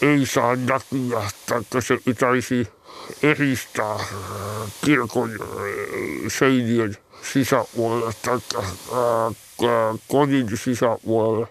[0.02, 2.68] ei saa näkyä, tai se pitäisi
[3.22, 3.98] eristää ää,
[4.84, 5.30] kirkon
[6.28, 6.96] seinien
[7.32, 8.38] sisäpuolelle tai
[10.08, 11.46] kodin sisäpuolelle.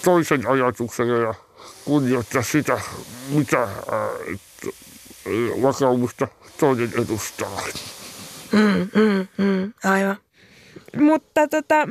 [0.05, 1.35] toisen ajatukselle ja
[1.85, 2.81] kunnioittaa sitä,
[3.29, 3.69] mitä
[5.63, 7.63] vakaumusta toinen edustaa.
[8.53, 10.17] Mm, mm, mm, aivan.
[10.97, 11.89] Mutta tota,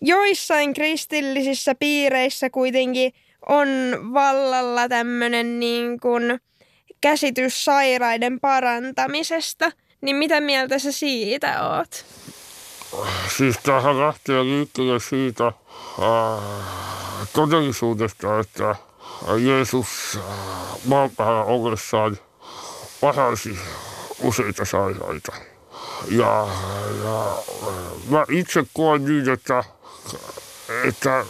[0.00, 3.12] joissain kristillisissä piireissä kuitenkin
[3.48, 3.68] on
[4.14, 6.40] vallalla tämmöinen niin kuin
[7.00, 9.72] käsitys sairaiden parantamisesta.
[10.00, 12.04] Niin mitä mieltä sä siitä oot?
[13.36, 15.54] Siis tähän lähtee liikkeelle siitä äh,
[17.32, 18.76] todellisuudesta, että
[19.38, 20.22] Jeesus äh,
[20.84, 22.18] maan päällä ollessaan
[23.00, 23.58] paransi
[24.22, 25.32] useita sairaita.
[26.10, 26.48] Ja,
[27.04, 27.36] ja
[28.10, 29.64] mä itse koen niin, että,
[30.84, 31.24] että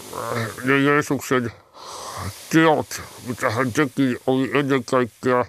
[0.65, 1.53] ne Jeesuksen
[2.51, 5.45] teot, mitä hän teki, oli ennen kaikkea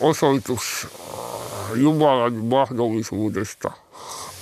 [0.00, 0.88] osoitus
[1.74, 3.70] Jumalan mahdollisuudesta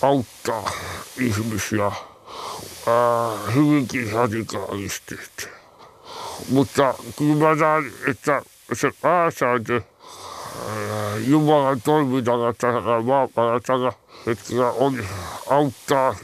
[0.02, 0.70] auttaa
[1.18, 5.18] ihmisiä ää, hyvinkin radikaalisti.
[6.48, 13.92] Mutta kyllä mä näen, että se pääsääntö ää, Jumalan toiminnalla tällä maapallolla tällä
[14.26, 15.04] hetkellä on
[15.50, 16.14] auttaa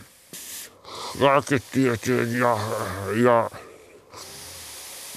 [1.21, 2.59] lääketieteen ja,
[3.15, 3.51] ja,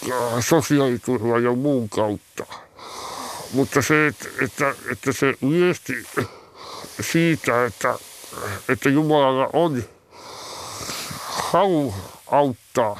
[0.07, 2.45] ja sosiaaliturvan ja muun kautta.
[3.53, 5.93] Mutta se, että, että, että se viesti
[7.01, 7.99] siitä, että,
[8.69, 9.83] että Jumalalla on
[11.29, 11.93] halu
[12.31, 12.99] auttaa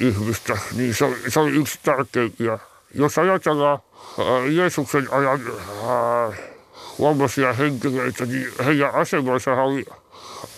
[0.00, 2.58] ihmistä, niin se, oli- se oli yksi tärkeimpiä.
[2.94, 3.78] Jos ajatellaan
[4.18, 5.40] ää, Jeesuksen ajan
[5.86, 6.32] ää,
[7.00, 9.84] vammaisia henkilöitä, niin heidän asemansa oli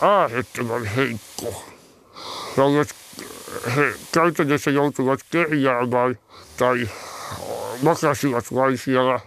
[0.00, 1.64] äärettömän heikko.
[2.56, 2.88] He, olivat,
[3.76, 6.18] he käytännössä joutuivat kerjäämään
[6.56, 6.88] tai
[7.82, 9.20] makasivat vain siellä ää,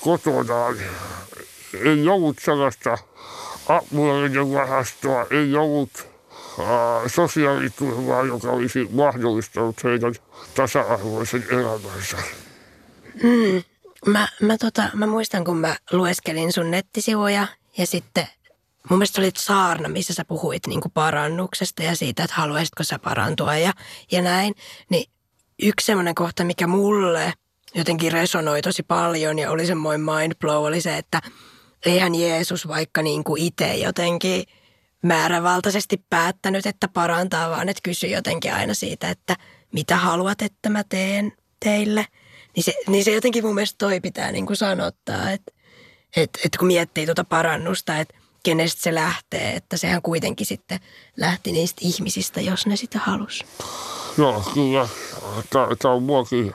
[0.00, 0.76] kotonaan.
[1.84, 2.98] Ei ollut sellaista
[3.68, 6.06] apuellinen rahastoa, ei ollut
[7.06, 10.14] sosiaaliturvaa, joka olisi mahdollistanut heidän
[10.54, 12.16] tasa-arvoisen elämänsä.
[14.06, 17.46] Mä, mä, tota, mä muistan, kun mä lueskelin sun nettisivuja
[17.78, 18.26] ja sitten
[18.90, 22.98] mun mielestä oli saarna, missä sä puhuit niin kuin parannuksesta ja siitä, että haluaisitko sä
[22.98, 23.72] parantua ja,
[24.12, 24.54] ja näin.
[24.90, 25.10] Niin
[25.62, 27.32] yksi semmoinen kohta, mikä mulle
[27.74, 31.20] jotenkin resonoi tosi paljon ja oli semmoinen mind blow, oli se, että
[31.86, 34.44] eihän Jeesus vaikka niin kuin itse jotenkin
[35.02, 39.36] määrävaltaisesti päättänyt, että parantaa, vaan että kysyi jotenkin aina siitä, että
[39.72, 42.06] mitä haluat, että mä teen teille.
[42.56, 45.52] Niin se, niin se jotenkin mun mielestä toi pitää niin kuin sanottaa, että,
[46.16, 50.80] että, että kun miettii tuota parannusta, että kenestä se lähtee, että sehän kuitenkin sitten
[51.16, 53.44] lähti niistä ihmisistä, jos ne sitä halus.
[54.18, 54.88] Joo, kyllä.
[55.78, 56.54] Tämä on muakin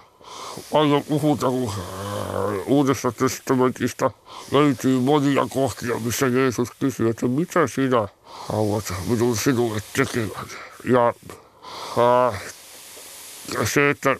[0.71, 1.13] paljon ää,
[2.65, 4.11] Uudesta testamentista
[4.51, 10.45] löytyy monia kohtia, missä Jeesus kysyy, että mitä sinä haluat minun sinulle tekevän.
[10.83, 11.13] Ja
[11.97, 12.39] ää,
[13.65, 14.17] se, että ää,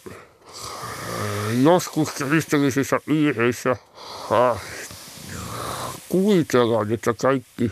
[1.62, 3.76] joskus kristillisissä piireissä
[4.30, 4.56] ää,
[6.08, 7.70] kuvitellaan, että kaikki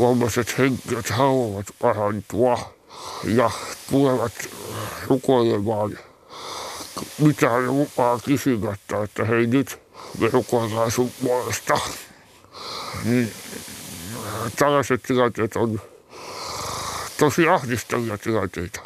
[0.00, 2.74] vammaiset henkilöt haluavat parantua.
[3.24, 3.50] ja
[3.90, 4.32] tulevat
[5.08, 5.98] rukoilemaan
[7.18, 9.78] mitään lupaa kysymättä, että hei nyt
[10.18, 11.78] me rukoillaan sun puolesta.
[13.04, 13.32] Niin
[14.56, 15.80] tällaiset tilanteet on
[17.18, 18.80] tosi ahdistavia tilanteita.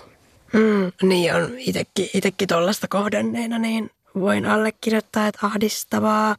[0.53, 6.37] Mm, niin on itekin, itekin tuollaista kohdanneena, niin voin allekirjoittaa, että ahdistavaa.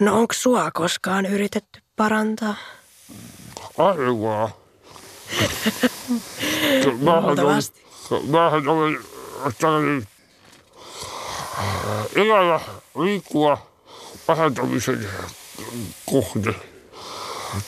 [0.00, 2.56] No onko sua koskaan yritetty parantaa?
[3.78, 4.48] Aivan.
[7.04, 7.62] mähän, olen,
[8.30, 8.98] mähän olen
[9.58, 10.08] tällainen
[12.14, 12.60] elävä
[12.98, 13.58] liikkuva
[14.28, 15.08] vähentämisen
[16.10, 16.54] kohde.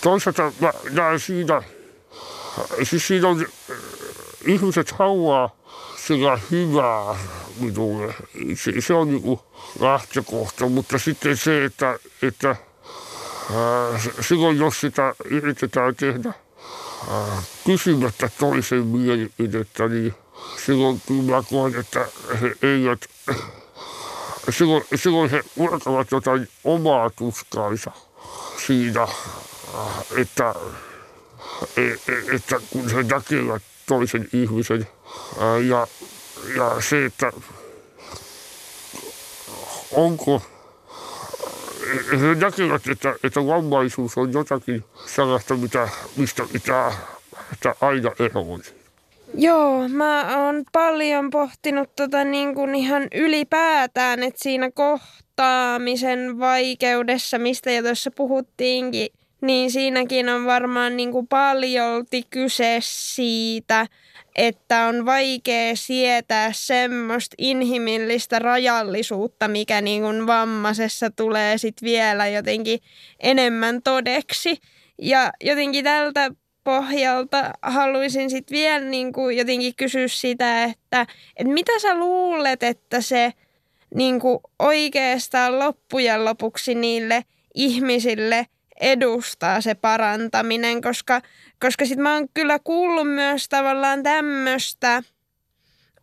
[0.00, 1.62] Toisaalta mä näen siinä,
[2.82, 3.46] siis siinä on,
[4.46, 5.50] ihmiset haluaa
[6.06, 7.16] sillä hyvää
[7.60, 8.14] minulle.
[8.54, 9.38] Se, se on niin
[9.80, 12.56] lähtökohta, mutta sitten se, että, että ää,
[14.20, 16.32] silloin jos sitä yritetään tehdä
[17.10, 20.14] ää, kysymättä toisen mielipidettä, niin
[20.66, 22.08] silloin kyllä mä koen, että
[22.40, 23.08] he eivät,
[24.50, 27.90] silloin, he urkavat jotain omaa tuskaansa
[28.66, 29.08] siinä,
[30.16, 30.54] että,
[31.76, 34.88] e- e- että kun he näkevät toisen ihmisen
[35.68, 35.86] ja,
[36.56, 37.32] ja se, että
[39.92, 40.42] onko
[42.10, 46.92] he näkevät, että, että vammaisuus on jotakin sellaista, mitä, mistä pitää
[47.52, 48.62] että aina eroon.
[49.34, 57.70] Joo, mä oon paljon pohtinut tota niin kuin ihan ylipäätään, että siinä kohtaamisen vaikeudessa, mistä
[57.70, 59.08] jo tuossa puhuttiinkin,
[59.40, 63.86] niin siinäkin on varmaan niin kuin paljolti kyse siitä,
[64.36, 72.78] että on vaikea sietää semmoista inhimillistä rajallisuutta, mikä niin kuin vammaisessa tulee sitten vielä jotenkin
[73.20, 74.58] enemmän todeksi.
[75.02, 76.30] Ja jotenkin tältä
[76.68, 83.00] pohjalta haluaisin sitten vielä niin kuin jotenkin kysyä sitä, että, että mitä sä luulet, että
[83.00, 83.32] se
[83.94, 88.46] niin kuin oikeastaan loppujen lopuksi niille ihmisille
[88.80, 91.22] edustaa se parantaminen, koska,
[91.60, 95.02] koska sitten mä oon kyllä kuullut myös tavallaan tämmöistä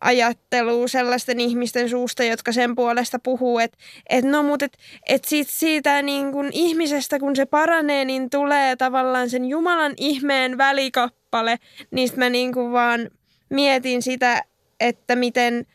[0.00, 3.78] ajattelua sellaisten ihmisten suusta, jotka sen puolesta puhuu, että
[4.10, 8.76] et no mutta et, et siitä, siitä niin kun ihmisestä, kun se paranee, niin tulee
[8.76, 11.58] tavallaan sen Jumalan ihmeen välikappale,
[11.90, 13.10] niin mä niin kuin vaan
[13.50, 14.42] mietin sitä,
[14.80, 15.66] että miten,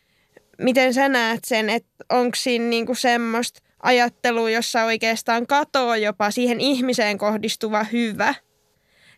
[0.58, 6.32] miten sä näet sen, että onko siinä niin kuin semmoista ajattelua, jossa oikeastaan katoo jopa
[6.32, 8.36] siihen ihmiseen kohdistuva hyvä,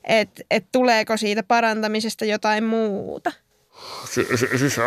[0.04, 3.32] että et tuleeko siitä parantamisesta jotain muuta.
[4.10, 4.78] Siis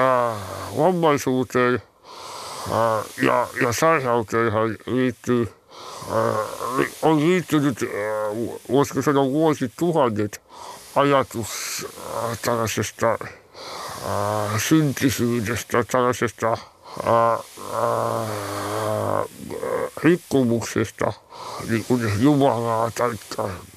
[0.77, 1.83] vammaisuuteen
[3.23, 5.53] ja, ja sairauteenhan liittyy,
[7.03, 7.79] on liittynyt,
[8.71, 10.43] voisiko sanoa vuosituhannet,
[10.95, 11.87] ajatus
[12.43, 13.19] tällaisesta
[14.59, 16.59] syntisyydestä, tällaisesta
[20.03, 21.13] rikkomuksesta
[21.69, 21.87] niin
[22.19, 23.11] Jumalaa tai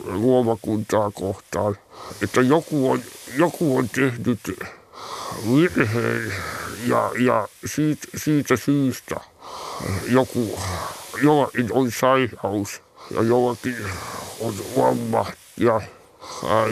[0.06, 1.78] luomakuntaa kohtaan.
[2.22, 3.02] Että joku on,
[3.38, 4.40] joku on tehnyt
[5.56, 6.34] virheen
[6.86, 9.16] ja, ja siitä, siitä syystä
[10.08, 10.60] joku,
[11.22, 12.82] jollakin on sairaus
[13.12, 13.78] ja jollakin
[14.40, 15.26] on vamma.
[15.58, 15.82] Ja,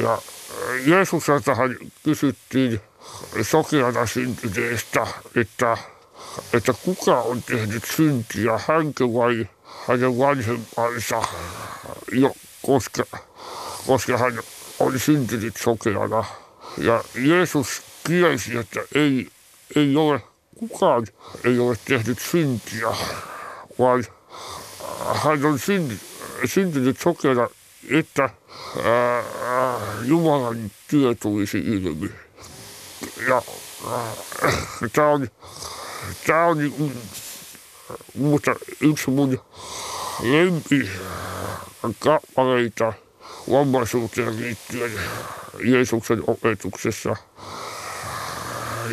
[0.02, 0.22] ja
[0.86, 2.82] Jeesukseltahan kysyttiin
[3.42, 5.78] sokeana syntyneestä, että,
[6.54, 9.48] että kuka on tehnyt syntiä, hänkö vai
[9.88, 11.22] hänen vanhempansa,
[12.12, 12.36] jo,
[12.66, 13.04] koska,
[13.88, 14.40] koska hän
[14.80, 16.26] on syntynyt sokeana.
[16.78, 19.30] Ja Jeesus kielsi, että ei,
[19.76, 20.22] ei ole
[20.60, 21.08] kukaan
[21.44, 22.88] ei ole tehnyt syntiä,
[23.80, 24.06] vaan
[25.14, 26.02] hän on syntynyt,
[26.46, 27.50] syntynyt sokeana,
[27.90, 28.24] että
[28.84, 29.24] ää,
[30.04, 32.12] Jumalan työ tulisi ilmi.
[33.28, 33.42] Ja
[34.94, 35.28] tämä on,
[36.28, 36.58] tää on
[38.14, 39.42] mutta yksi mun
[40.22, 40.90] lempi
[42.00, 42.94] kappaleita
[43.52, 44.92] vammaisuuteen liittyen
[45.64, 47.16] Jeesuksen opetuksessa.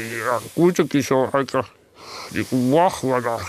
[0.00, 1.64] Ja kuitenkin se on aika
[2.32, 3.46] niin kuin vahvana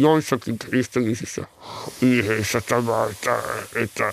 [0.00, 1.46] joissakin kristillisissä
[2.02, 3.42] virheissä tämä, että,
[3.74, 4.12] että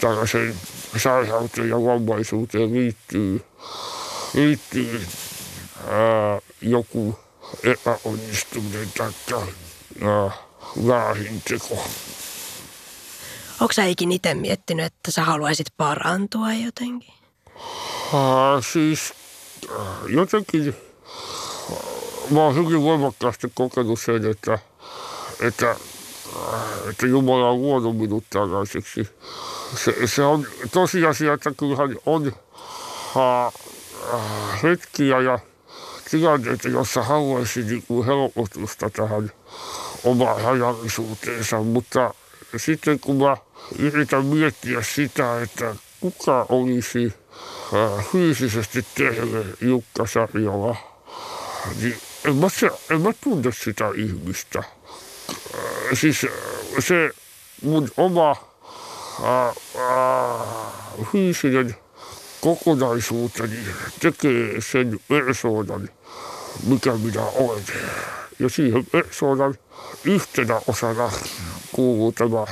[0.00, 0.54] tällaiseen
[0.96, 3.44] sairauteen ja vammaisuuteen liittyy,
[4.34, 5.06] liittyy
[5.88, 7.18] ää, joku
[7.62, 9.12] epäonnistuminen tai
[10.86, 11.84] väärin teko.
[13.60, 17.14] Onko sä ikin itse miettinyt, että sä haluaisit parantua jotenkin?
[18.14, 19.14] Ää, siis
[20.08, 20.74] jotenkin
[22.30, 24.58] mä oon hyvin voimakkaasti kokenut sen, että,
[25.40, 25.76] että,
[26.90, 29.08] että Jumala on luonut minut tällaiseksi.
[29.84, 32.32] Se, se on tosiasia, että kyllähän on
[33.16, 33.52] äh,
[34.62, 35.38] hetkiä ja
[36.10, 39.32] tilanteita, jossa haluaisin niin helpotusta tähän
[40.04, 42.14] omaan rajallisuuteensa, mutta
[42.56, 43.36] sitten kun mä
[43.78, 47.12] yritän miettiä sitä, että kuka olisi
[48.12, 50.76] fyysisesti terve Jukka Sarjola,
[51.80, 52.46] niin en mä,
[52.90, 54.58] en mä tunne sitä ihmistä.
[54.58, 56.30] Äh, siis äh,
[56.78, 57.10] se
[57.62, 61.76] mun oma äh, äh, fyysinen
[62.40, 63.58] kokonaisuuteni
[64.00, 65.88] tekee sen persoonan,
[66.66, 67.64] mikä minä olen.
[68.38, 69.54] Ja siihen persoonan
[70.04, 71.10] yhtenä osana
[71.72, 72.46] kuuluu tämä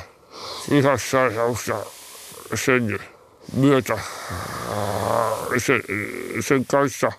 [0.70, 1.86] lihassairaus ja
[2.54, 2.98] sen
[3.52, 3.98] myötä
[5.58, 5.82] sen,
[6.40, 7.12] sen kanssa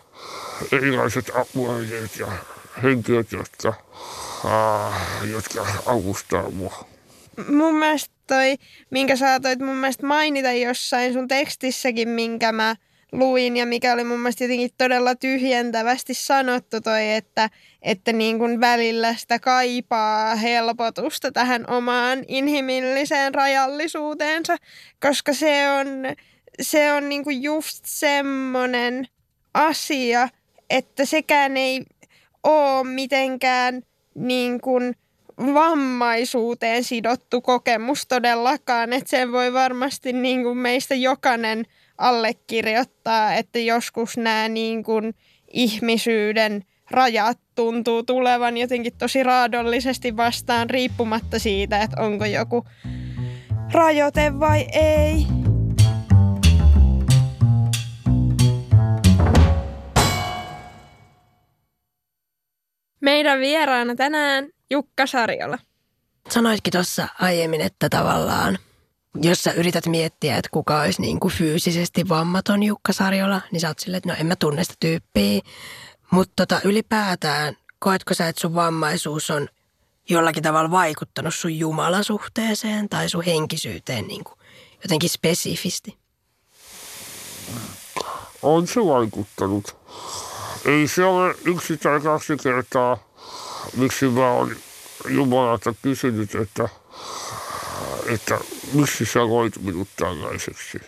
[0.71, 2.27] erilaiset apuaineet ja
[2.83, 3.73] henkilöt, jotka,
[5.31, 6.87] jotka avustaa mua.
[7.47, 8.55] Mun mielestä toi,
[8.89, 12.75] minkä saatoit mun mielestä mainita jossain sun tekstissäkin, minkä mä
[13.11, 17.49] luin ja mikä oli mun mielestä jotenkin todella tyhjentävästi sanottu toi, että,
[17.81, 24.57] että niin kuin välillä sitä kaipaa helpotusta tähän omaan inhimilliseen rajallisuuteensa,
[25.01, 25.87] koska se on,
[26.61, 29.07] se on niin kuin just semmoinen
[29.53, 30.29] asia,
[30.69, 31.85] että sekään ei
[32.43, 33.81] ole mitenkään
[34.15, 34.95] niin kuin
[35.37, 41.65] vammaisuuteen sidottu kokemus todellakaan, että sen voi varmasti niin kuin meistä jokainen–
[41.97, 45.15] allekirjoittaa, että joskus nämä niin kuin
[45.53, 52.65] ihmisyyden rajat tuntuu tulevan jotenkin tosi raadollisesti vastaan riippumatta siitä, että onko joku
[53.71, 55.27] rajoite vai ei.
[63.01, 65.57] Meidän vieraana tänään Jukka Sarjola.
[66.29, 68.57] Sanoitkin tuossa aiemmin, että tavallaan
[69.15, 73.67] jos sä yrität miettiä, että kuka olisi niin kuin fyysisesti vammaton Jukka Sarjola, niin sä
[73.67, 75.41] oot silleen, että no en mä tunne sitä tyyppiä.
[76.11, 79.47] Mutta tota, ylipäätään, koetko sä, että sun vammaisuus on
[80.09, 84.39] jollakin tavalla vaikuttanut sun jumalasuhteeseen tai sun henkisyyteen niin kuin
[84.83, 85.97] jotenkin spesifisti?
[88.41, 89.75] On se vaikuttanut.
[90.65, 92.97] Ei se ole yksi tai kaksi kertaa,
[93.75, 94.55] miksi mä oon
[95.09, 96.69] Jumalalta kysynyt, että–
[98.07, 98.39] että
[98.73, 100.79] miksi sä loit minut tällaiseksi.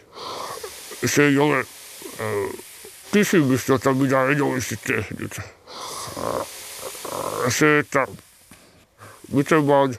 [1.06, 2.66] Se ei ole äh,
[3.12, 5.40] kysymys, jota minä en olisi tehnyt.
[5.40, 6.48] Äh,
[7.50, 8.08] se, että
[9.32, 9.96] miten mä oon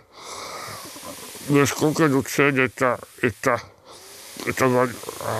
[1.49, 3.59] myös kokenut sen, että, että
[4.57, 4.95] tämän
[5.29, 5.35] äh,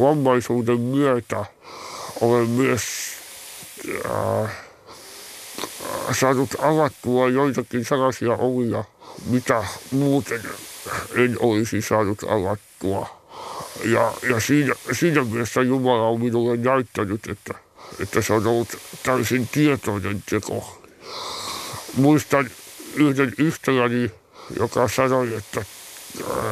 [0.00, 1.44] vammaisuuden myötä
[2.20, 2.82] olen myös
[4.04, 4.50] äh,
[6.12, 8.84] saanut avattua joitakin sellaisia ovia,
[9.26, 10.42] mitä muuten
[11.14, 13.24] en olisi saanut avattua.
[13.84, 17.54] Ja, ja siinä, siinä mielessä Jumala on minulle näyttänyt, että,
[17.98, 20.82] että se on ollut täysin tietoinen teko.
[21.96, 22.50] Muistan
[22.94, 24.10] yhden ystäväni,
[24.58, 25.64] joka sanoi, että,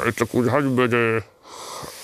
[0.04, 1.22] että kun hän menee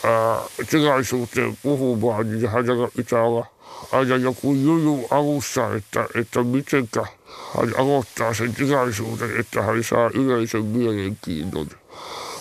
[0.04, 3.46] ää, tilaisuuteen puhumaan, niin hänellä pitää olla
[3.92, 7.06] aina joku juju alussa, että, että mitenkä–
[7.56, 11.68] hän aloittaa sen tilaisuuden, että hän saa yleisen mielenkiinnon.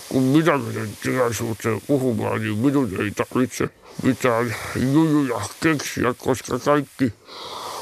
[0.10, 3.70] Kun minä menen tilaisuuteen puhumaan, niin minun ei tarvitse
[4.04, 7.14] mitään jujuja keksiä, koska kaikki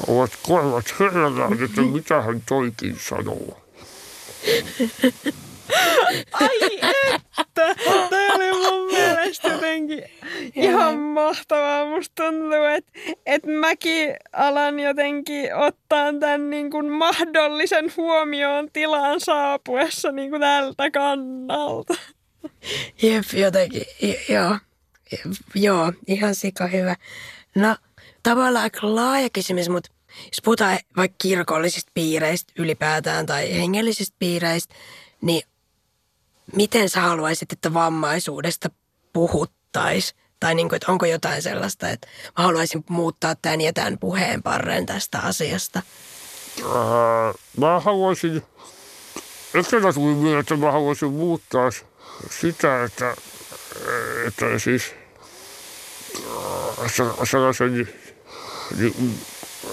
[0.06, 3.60] ovat korvat herrallään, että mitä hän toikin sanoo.
[6.32, 8.25] Ai että!
[9.26, 10.04] Mielestä jotenkin
[10.54, 11.86] ihan mahtavaa.
[11.86, 12.92] Musta tuntuu, että,
[13.26, 20.90] että mäkin alan jotenkin ottaa tämän niin kuin mahdollisen huomioon tilaan saapuessa niin kuin tältä
[20.90, 21.94] kannalta.
[23.02, 23.82] Jep, jotenkin.
[24.28, 24.58] Joo.
[25.54, 26.96] Joo, ihan sika hyvä.
[27.54, 27.76] No,
[28.22, 34.74] tavallaan aika laaja kysymys, mutta jos puhutaan vaikka kirkollisista piireistä ylipäätään tai hengellisistä piireistä,
[35.22, 35.42] niin
[36.56, 38.68] miten sä haluaisit, että vammaisuudesta
[39.16, 40.18] puhuttaisiin?
[40.40, 42.06] Tai niin kuin, että onko jotain sellaista, että
[42.38, 45.82] mä haluaisin muuttaa tämän ja tämän puheenparren tästä asiasta?
[46.58, 48.42] Äh, mä haluaisin,
[49.54, 51.70] ehkä tuli mieleen, että mä haluaisin muuttaa
[52.30, 53.16] sitä, että,
[54.26, 54.94] että siis
[56.80, 56.92] äh,
[57.24, 57.74] sellaisen,
[58.78, 59.20] niin,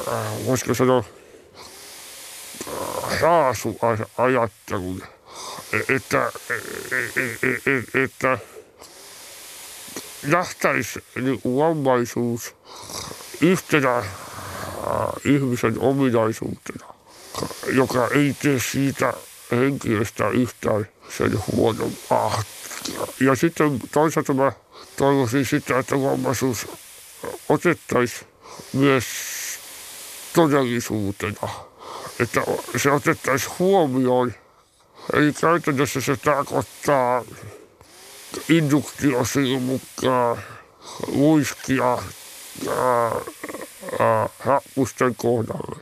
[0.08, 1.04] äh, voisiko sanoa,
[3.22, 5.04] raasuajattelun
[5.90, 6.32] että,
[8.04, 8.38] että
[10.24, 12.56] nähtäisi niin vammaisuus
[13.42, 14.04] yhtenä
[15.26, 16.94] ihmisen ominaisuutena,
[17.68, 19.14] joka ei tee siitä
[19.52, 22.44] henkilöstä yhtään sen huonompaa.
[23.20, 24.52] Ja sitten toisaalta mä
[24.98, 26.68] toivoisin sitä, että vammaisuus
[27.50, 28.28] otettaisiin
[28.74, 29.06] myös
[30.34, 31.50] todellisuutena.
[32.20, 32.42] Että
[32.78, 34.34] se otettaisiin huomioon.
[35.14, 37.24] Eli käytännössä se tarkoittaa
[38.50, 40.38] induktiosilla mukaan
[41.08, 41.98] luiskia
[44.40, 45.80] happusten kohdalla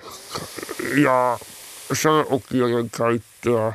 [0.96, 1.40] ja
[1.94, 3.74] selokirjan käyttöä.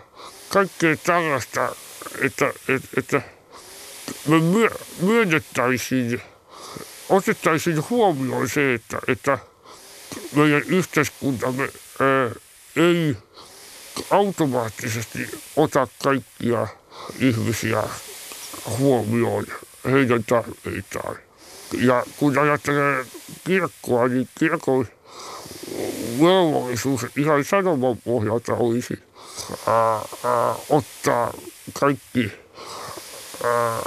[0.49, 1.77] Kaikkea tällaista,
[2.21, 3.23] että, että, että
[4.27, 4.37] me
[5.01, 6.23] myönnettäisiin,
[7.09, 9.39] otettaisiin huomioon se, että, että
[10.33, 12.31] meidän yhteiskuntamme ää,
[12.77, 13.17] ei
[14.11, 16.67] automaattisesti ota kaikkia
[17.19, 17.83] ihmisiä
[18.79, 19.47] huomioon
[19.85, 21.17] heidän tarpeitaan.
[21.73, 23.07] Ja kun ajattelee
[23.45, 24.87] kirkkoa, niin kirkon
[26.21, 28.99] velvollisuus ihan sanoman pohjalta olisi
[29.67, 29.93] ää,
[30.25, 31.33] ää, ottaa
[31.73, 32.33] kaikki,
[33.45, 33.83] ää,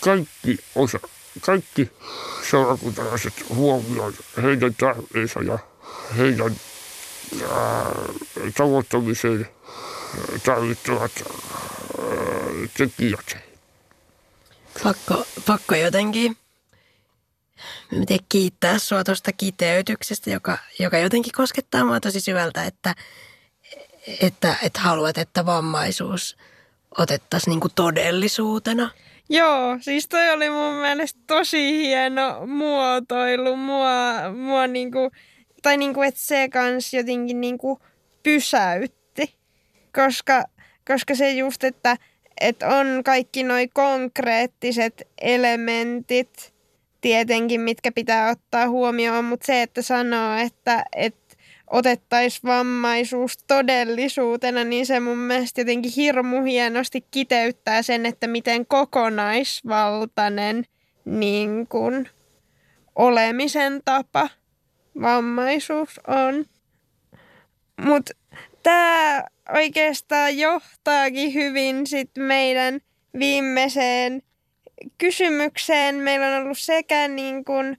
[0.00, 0.98] kaikki, osa,
[1.40, 1.90] kaikki
[2.50, 5.58] seurakuntalaiset huomioon heidän tarpeensa ja
[6.18, 6.56] heidän
[7.50, 7.92] ää,
[8.56, 9.48] tavoittamiseen
[10.44, 12.04] tarvittavat ää,
[12.76, 13.49] tekijät.
[14.84, 16.36] Pakko, pakko jotenkin
[17.90, 22.94] miten kiittää sua tuosta kiteytyksestä, joka, joka jotenkin koskettaa mua tosi syvältä, että,
[24.20, 26.36] että, että haluat, että vammaisuus
[26.98, 28.90] otettaisiin niin kuin todellisuutena.
[29.28, 33.56] Joo, siis toi oli mun mielestä tosi hieno muotoilu.
[33.56, 33.88] Mua,
[34.36, 35.10] mua niinku,
[35.62, 37.80] tai niinku, että se kans jotenkin niinku
[38.22, 39.34] pysäytti.
[39.94, 40.44] Koska,
[40.88, 41.96] koska se just, että,
[42.40, 46.52] että on kaikki noi konkreettiset elementit,
[47.00, 51.36] tietenkin, mitkä pitää ottaa huomioon, mutta se, että sanoo, että, että
[51.70, 60.64] otettaisiin vammaisuus todellisuutena, niin se mun mielestä jotenkin hirmu hienosti kiteyttää sen, että miten kokonaisvaltainen
[61.04, 62.08] niin kun,
[62.96, 64.28] olemisen tapa
[65.00, 66.44] vammaisuus on.
[67.84, 68.12] Mutta
[68.62, 69.24] tämä
[69.54, 72.80] oikeastaan johtaakin hyvin sit meidän
[73.18, 74.22] viimeiseen
[74.98, 75.94] kysymykseen.
[75.94, 77.76] Meillä on ollut sekä niin kuin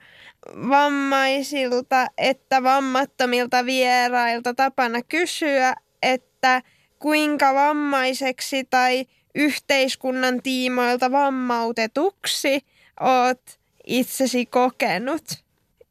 [0.69, 6.61] vammaisilta että vammattomilta vierailta tapana kysyä, että
[6.99, 9.05] kuinka vammaiseksi tai
[9.36, 12.65] yhteiskunnan tiimoilta vammautetuksi
[12.99, 13.41] oot
[13.88, 15.24] itsesi kokenut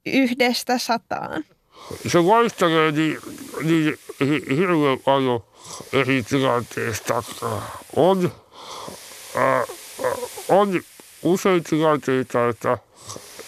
[0.06, 1.44] yhdestä sataan?
[2.06, 3.18] Se vaihtelee niin,
[3.64, 3.98] niin
[4.56, 5.49] hirveän paljon
[5.92, 7.22] eri tilanteesta.
[7.96, 8.32] On,
[9.36, 9.68] äh,
[10.48, 10.82] on
[11.22, 12.78] usein tilanteita, että,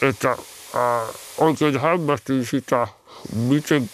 [0.03, 0.37] että
[0.75, 1.07] ää,
[1.39, 2.89] oikein hämmästyin sitä,
[3.35, 3.91] miten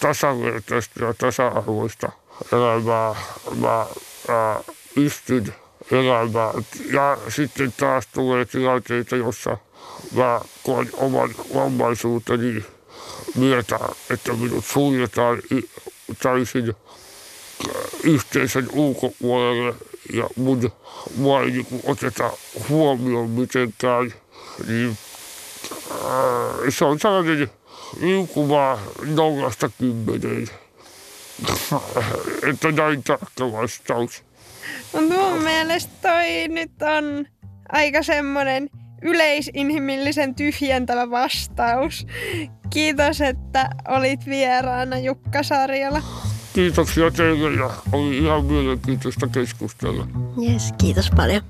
[0.00, 2.12] tasavertaista ja tasa-arvoista
[2.52, 3.14] elämää
[3.56, 3.86] mä
[4.28, 4.60] ää,
[4.94, 5.54] pystyn
[5.90, 6.66] elämään.
[6.92, 9.56] Ja sitten taas tulee tilanteita, jossa
[10.12, 12.64] mä koen oman vammaisuuteni
[13.34, 13.78] myötä,
[14.10, 15.42] että minut suljetaan
[16.22, 16.74] täysin
[18.02, 19.74] yhteisön ulkopuolelle
[20.12, 20.72] ja mun,
[21.44, 22.30] ei niin oteta
[22.68, 24.12] huomioon mitenkään,
[24.66, 24.98] niin
[25.90, 25.98] äh,
[26.68, 27.50] se on sellainen
[28.00, 30.48] liukuma nollasta kymmeneen.
[32.50, 34.22] että näin tarkka vastaus.
[34.92, 37.26] Mutta mun mielestä toi nyt on
[37.68, 38.70] aika semmoinen
[39.02, 42.06] yleisinhimillisen tyhjentävä vastaus.
[42.70, 46.02] Kiitos, että olit vieraana Jukka Sarjala.
[46.58, 50.06] Kiitoksia teille ja oli ihan mielenkiintoista keskustella.
[50.42, 51.42] Yes, kiitos paljon.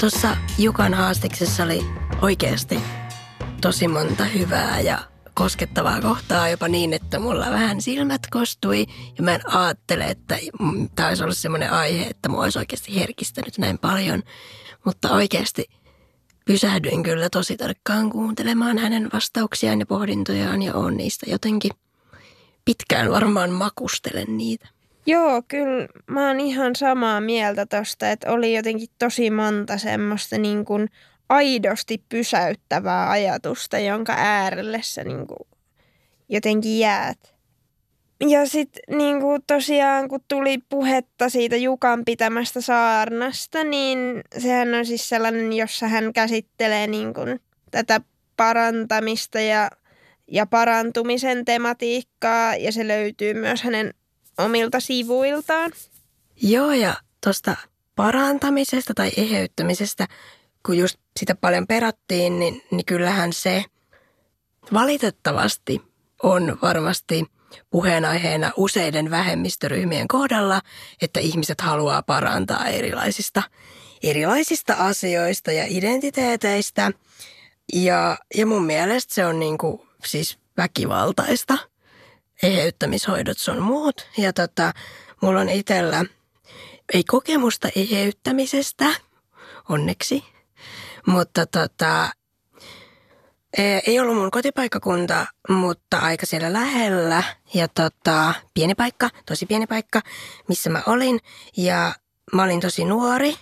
[0.00, 1.80] Tuossa Jukan haastiksessa oli
[2.22, 2.80] oikeasti
[3.60, 8.86] tosi monta hyvää ja koskettavaa kohtaa jopa niin, että mulla vähän silmät kostui.
[9.18, 10.38] Ja mä en ajattele, että
[10.94, 14.22] tämä olisi ollut semmoinen aihe, että mua olisi oikeasti herkistänyt näin paljon.
[14.84, 15.64] Mutta oikeasti
[16.44, 21.72] pysähdyin kyllä tosi tarkkaan kuuntelemaan hänen vastauksiaan ja pohdintojaan ja on niistä jotenkin
[22.64, 24.68] pitkään varmaan makustelen niitä.
[25.06, 30.64] Joo, kyllä mä oon ihan samaa mieltä tosta, että oli jotenkin tosi monta semmoista niin
[30.64, 30.88] kuin
[31.32, 35.48] aidosti pysäyttävää ajatusta, jonka äärelle sä niin kuin
[36.28, 37.34] jotenkin jäät.
[38.28, 44.86] Ja sitten niin kuin tosiaan, kun tuli puhetta siitä Jukan pitämästä saarnasta, niin sehän on
[44.86, 48.00] siis sellainen, jossa hän käsittelee niin kuin tätä
[48.36, 49.70] parantamista ja,
[50.30, 53.94] ja parantumisen tematiikkaa, ja se löytyy myös hänen
[54.38, 55.72] omilta sivuiltaan.
[56.42, 57.56] Joo, ja tuosta
[57.96, 60.06] parantamisesta tai eheyttämisestä
[60.66, 63.64] kun just sitä paljon perattiin, niin, niin kyllähän se
[64.72, 65.82] valitettavasti
[66.22, 67.24] on varmasti
[67.70, 70.60] puheenaiheena useiden vähemmistöryhmien kohdalla,
[71.02, 73.42] että ihmiset haluaa parantaa erilaisista,
[74.02, 76.92] erilaisista asioista ja identiteeteistä.
[77.72, 81.58] Ja, ja mun mielestä se on niin kuin, siis väkivaltaista.
[82.42, 84.06] Eheyttämishoidot sun muut.
[84.18, 84.72] Ja tota,
[85.20, 86.04] mulla on itsellä
[86.94, 88.86] ei kokemusta eheyttämisestä,
[89.68, 90.24] onneksi.
[91.06, 92.10] Mutta tota,
[93.86, 97.22] ei ollut mun kotipaikkakunta, mutta aika siellä lähellä.
[97.54, 100.00] Ja tota, pieni paikka, tosi pieni paikka,
[100.48, 101.20] missä mä olin.
[101.56, 101.94] Ja
[102.32, 103.34] mä olin tosi nuori.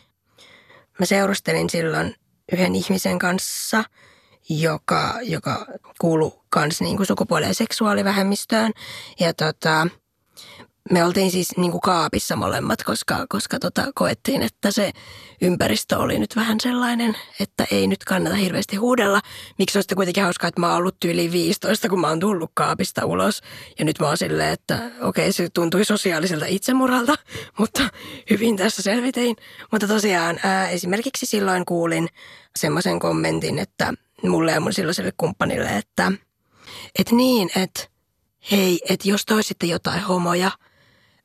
[0.98, 2.14] Mä seurustelin silloin
[2.52, 3.84] yhden ihmisen kanssa,
[4.48, 5.66] joka, joka
[6.00, 7.06] kuului kans niin kuin
[7.48, 8.72] ja seksuaalivähemmistöön.
[9.20, 9.86] Ja tota,
[10.90, 14.92] me oltiin siis niin kuin kaapissa molemmat, koska, koska tota, koettiin, että se
[15.42, 19.20] ympäristö oli nyt vähän sellainen, että ei nyt kannata hirveästi huudella.
[19.58, 23.06] Miksi on kuitenkin hauskaa, että mä oon ollut yli 15, kun mä oon tullut kaapista
[23.06, 23.40] ulos.
[23.78, 27.14] Ja nyt mä oon silleen, että okei, se tuntui sosiaaliselta itsemuralta,
[27.58, 27.88] mutta
[28.30, 29.36] hyvin tässä selvitein.
[29.72, 32.08] Mutta tosiaan ää, esimerkiksi silloin kuulin
[32.58, 36.12] semmoisen kommentin, että mulle ja mun silloiselle kumppanille, että,
[36.98, 37.80] että niin, että
[38.50, 40.50] hei, että jos toisitte jotain homoja–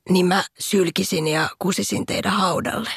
[0.08, 2.90] niin mä sylkisin ja kusisin teidän haudalle.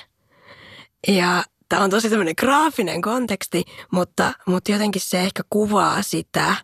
[1.08, 6.56] Ja tämä on tosi tämmöinen graafinen konteksti, mutta, mutta jotenkin se ehkä kuvaa sitä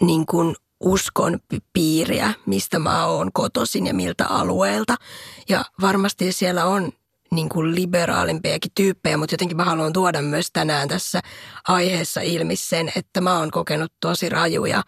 [0.00, 1.38] niin kuin uskon
[1.72, 4.96] piiriä, mistä mä oon kotoisin ja miltä alueelta.
[5.48, 6.92] Ja varmasti siellä on
[7.30, 11.20] niin kuin liberaalimpiakin tyyppejä, mutta jotenkin mä haluan tuoda myös tänään tässä
[11.68, 14.82] aiheessa ilmi sen, että mä oon kokenut tosi rajuja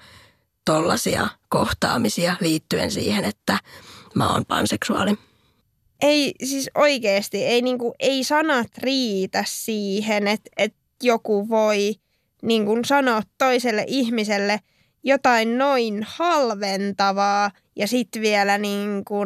[0.65, 3.59] tollaisia kohtaamisia liittyen siihen, että
[4.17, 5.19] mä oon panseksuaali.
[6.03, 11.95] Ei siis oikeasti, ei, niinku, ei sanat riitä siihen, että, että joku voi
[12.43, 14.61] niinku, sanoa toiselle ihmiselle
[15.05, 19.25] jotain noin halventavaa ja sitten vielä niinku,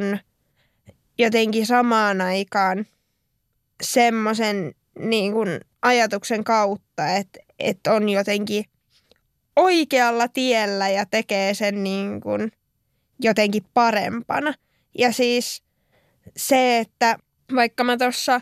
[1.19, 2.87] jotenkin samaan aikaan
[3.83, 5.35] semmoisen niin
[5.83, 8.65] ajatuksen kautta, että, että on jotenkin
[9.57, 12.53] oikealla tiellä ja tekee sen niin kuin
[13.21, 14.55] jotenkin parempana.
[14.99, 15.63] Ja siis
[16.37, 17.19] se, että
[17.55, 18.41] vaikka mä tuossa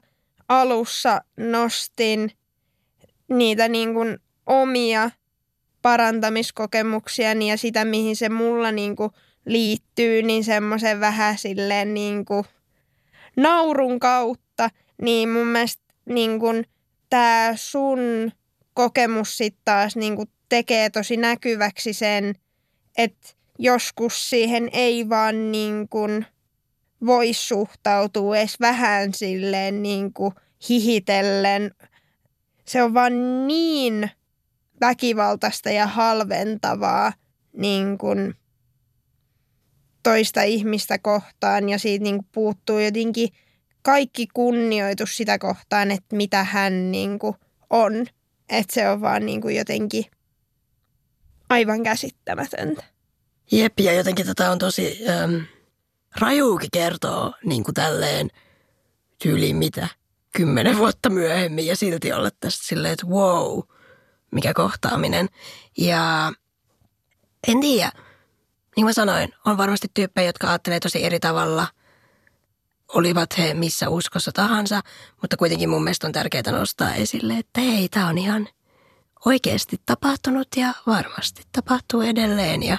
[0.48, 2.30] alussa nostin
[3.28, 5.10] niitä niin kuin omia
[5.82, 9.10] parantamiskokemuksia ja sitä, mihin se mulla niin kuin
[9.46, 12.44] liittyy, niin semmoisen vähän silleen niin kuin
[13.36, 14.70] naurun kautta,
[15.02, 16.64] niin mun mielestä niin kuin
[17.10, 18.32] tämä sun
[18.74, 22.34] kokemus sitten taas niin kuin tekee tosi näkyväksi sen,
[22.98, 23.28] että
[23.58, 26.26] joskus siihen ei vaan niin kuin–
[27.06, 30.34] voisi suhtautua edes vähän silleen niin kuin
[30.68, 31.70] hihitellen.
[32.64, 34.10] Se on vaan niin
[34.80, 37.12] väkivaltaista ja halventavaa
[37.52, 38.34] niin kuin
[40.02, 43.28] toista ihmistä kohtaan ja siitä niin kuin puuttuu jotenkin
[43.82, 47.34] kaikki kunnioitus sitä kohtaan, että mitä hän niin kuin
[47.70, 48.06] on.
[48.48, 50.04] Että se on vaan niin kuin jotenkin
[51.48, 52.84] aivan käsittämätöntä.
[53.52, 54.98] Jep, ja jotenkin tätä on tosi...
[55.08, 55.57] Ähm
[56.18, 58.30] Rajuukin kertoo niin kuin tälleen
[59.22, 59.88] tyyliin mitä
[60.36, 63.60] kymmenen vuotta myöhemmin ja silti olla tästä silleen, että wow,
[64.30, 65.28] mikä kohtaaminen.
[65.78, 66.32] Ja
[67.48, 71.66] en tiedä, niin kuin mä sanoin, on varmasti tyyppejä, jotka ajattelee tosi eri tavalla.
[72.88, 74.80] Olivat he missä uskossa tahansa,
[75.20, 78.48] mutta kuitenkin mun mielestä on tärkeää nostaa esille, että hei, tämä on ihan
[79.24, 82.62] oikeasti tapahtunut ja varmasti tapahtuu edelleen.
[82.62, 82.78] Ja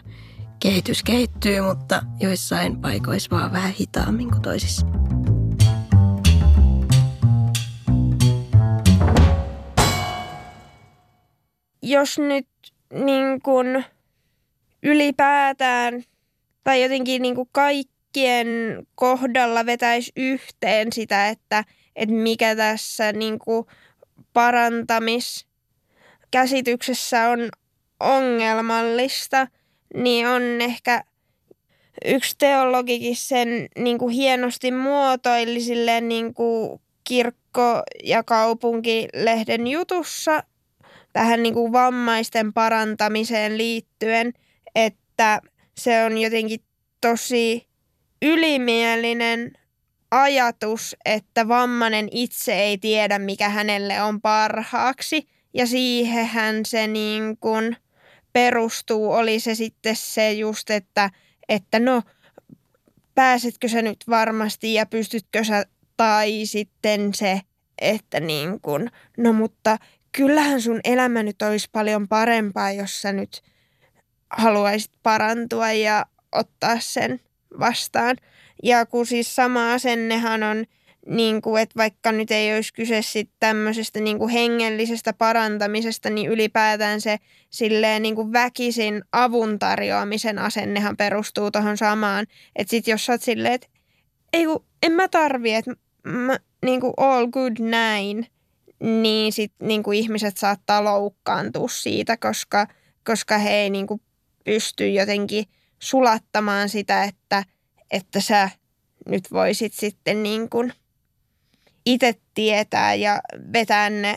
[0.62, 4.86] Kehitys kehittyy, mutta joissain paikoissa vaan vähän hitaammin kuin toisissa.
[11.82, 12.48] Jos nyt
[12.94, 13.84] niin kun
[14.84, 16.04] ylipäätään
[16.64, 18.48] tai jotenkin niin kuin kaikkien
[18.96, 21.64] kohdalla vetäisi yhteen sitä, että,
[21.96, 23.66] että mikä tässä niin kuin
[24.34, 27.40] parantamiskäsityksessä on
[28.00, 29.48] ongelmallista–
[29.94, 31.04] niin on ehkä
[32.06, 40.44] yksi teologikin sen niin kuin hienosti muotoili silleen niin kuin kirkko- ja kaupunkilehden jutussa
[41.14, 44.34] tähän niin kuin vammaisten parantamiseen liittyen,
[44.76, 45.42] että
[45.78, 46.60] se on jotenkin
[47.02, 47.68] tosi
[48.22, 49.52] ylimielinen
[50.12, 55.28] ajatus, että vammainen itse ei tiedä, mikä hänelle on parhaaksi.
[55.54, 57.76] Ja siihenhän se niin kuin–
[58.34, 61.10] perustuu, oli se sitten se just, että,
[61.50, 62.02] että no
[63.16, 65.66] pääsetkö sä nyt varmasti ja pystytkö sä,
[65.98, 67.42] tai sitten se,
[67.82, 69.78] että niin kun, no mutta
[70.12, 73.42] kyllähän sun elämä nyt olisi paljon parempaa, jos sä nyt
[74.30, 77.20] haluaisit parantua ja ottaa sen
[77.60, 78.16] vastaan.
[78.64, 80.66] Ja kun siis sama asennehan on,
[81.10, 86.32] niin kuin, että vaikka nyt ei olisi kyse sitten tämmöisestä niin kuin hengellisestä parantamisesta, niin
[86.32, 87.18] ylipäätään se
[87.50, 92.26] silleen niin kuin väkisin avun tarjoamisen asennehan perustuu tuohon samaan.
[92.56, 93.68] Että sitten jos sä oot silleen, että
[94.34, 95.72] ei kun, en mä tarvi, että
[96.04, 98.28] mä, niin kuin all good näin,
[98.80, 102.68] niin sitten niin kuin ihmiset saattaa loukkaantua siitä, koska,
[103.06, 104.02] koska he ei niin kuin
[104.44, 105.46] pysty jotenkin
[105.80, 107.44] sulattamaan sitä, että,
[107.92, 108.50] että sä
[109.06, 110.74] nyt voisit sitten niin kuin
[111.86, 113.20] itse tietää ja
[113.54, 114.16] vetää ne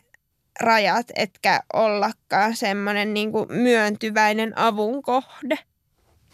[0.61, 5.59] rajat, etkä ollakaan semmoinen niin myöntyväinen avun kohde.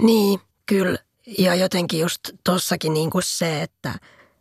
[0.02, 0.98] Niin, kyllä.
[1.38, 3.94] Ja jotenkin just tossakin niin kuin se, että,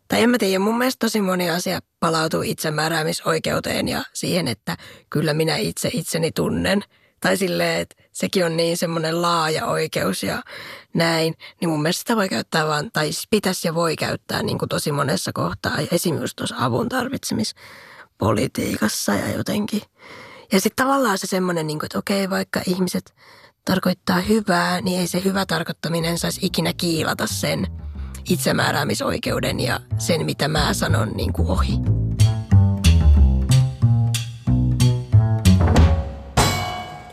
[0.08, 4.76] tai en mä tiedä, mun mielestä tosi moni asia palautuu itsemääräämisoikeuteen ja siihen, että
[5.10, 6.82] kyllä minä itse itseni tunnen.
[7.20, 10.42] Tai silleen, että sekin on niin semmoinen laaja oikeus ja
[10.94, 14.58] näin, niin mun mielestä sitä voi käyttää vaan, tai siis pitäisi ja voi käyttää niin
[14.58, 15.78] kuin tosi monessa kohtaa.
[15.92, 19.82] Esimerkiksi tuossa avun tarvitsemispolitiikassa ja jotenkin.
[20.52, 23.14] Ja sitten tavallaan se semmoinen, niin kuin, että okei, vaikka ihmiset
[23.64, 27.66] tarkoittaa hyvää, niin ei se hyvä tarkoittaminen saisi ikinä kiilata sen
[28.28, 31.78] itsemääräämisoikeuden ja sen, mitä mä sanon niin kuin ohi.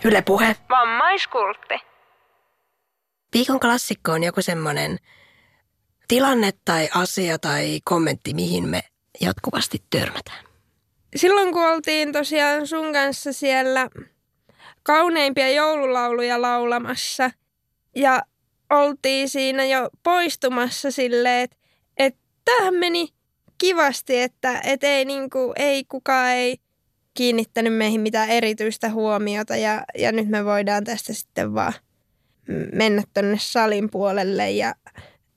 [0.06, 0.56] Yle Puhe.
[0.70, 1.74] Vammaiskultti.
[3.34, 4.98] Viikon klassikko on joku semmoinen
[6.08, 8.82] tilanne tai asia tai kommentti, mihin me
[9.22, 10.46] jatkuvasti törmätään.
[11.16, 13.90] Silloin kun oltiin tosiaan sun kanssa siellä
[14.84, 17.32] kauneimpia joululauluja laulamassa
[17.96, 18.22] ja
[18.70, 21.44] oltiin siinä jo poistumassa silleen,
[21.98, 23.08] että, tämähän meni
[23.58, 26.58] kivasti, että, että ei, niin kuin, ei kukaan ei
[27.16, 31.74] kiinnittänyt meihin mitään erityistä huomiota ja, ja nyt me voidaan tästä sitten vaan
[32.74, 34.76] mennä tonne salin puolelle ja,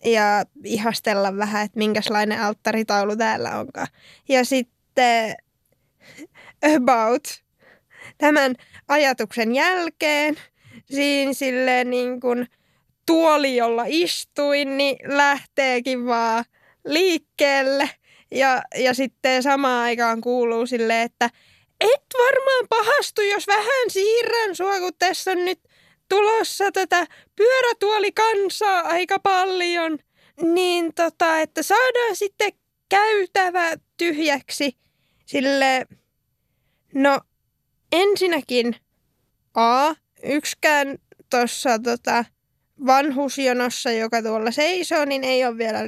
[0.04, 3.88] ja ihastella vähän, että minkälainen alttaritaulu täällä onkaan.
[4.28, 5.34] Ja sitten
[6.76, 7.42] about
[8.18, 8.54] tämän
[8.88, 10.36] ajatuksen jälkeen
[10.90, 12.46] siinä silleen niin kuin
[13.06, 16.44] tuoli, jolla istuin, niin lähteekin vaan
[16.84, 17.90] liikkeelle.
[18.30, 21.30] Ja, ja sitten samaan aikaan kuuluu silleen, että
[21.80, 25.60] et varmaan pahastu, jos vähän siirrän sua, kun tässä on nyt
[26.08, 27.06] tulossa tätä
[27.36, 29.98] pyörätuolikansaa aika paljon.
[30.42, 32.52] Niin tota, että saadaan sitten
[32.88, 34.76] käytävä tyhjäksi.
[35.26, 35.86] Sille,
[36.94, 37.20] no
[37.92, 38.76] ensinnäkin
[39.54, 40.98] A, yksikään
[41.30, 42.24] tuossa tota,
[42.86, 45.80] vanhusjonossa, joka tuolla seisoo, niin ei ole vielä,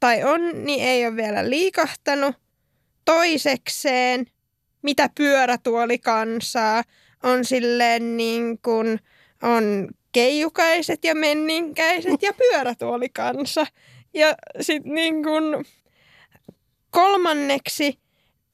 [0.00, 2.36] tai on, niin ei ole vielä liikahtanut.
[3.04, 4.26] Toisekseen,
[4.84, 6.82] mitä pyörätuoli kansaa,
[7.22, 9.00] on silleen niin kuin,
[9.42, 13.66] on keijukaiset ja menninkäiset ja pyörätuolikansa.
[14.14, 15.64] Ja sitten niin kuin
[16.90, 17.98] kolmanneksi,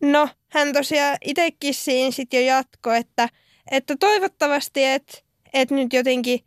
[0.02, 3.28] no hän tosiaan itsekin siinä sitten jo jatko, että,
[3.70, 6.40] että toivottavasti et, et nyt jotenkin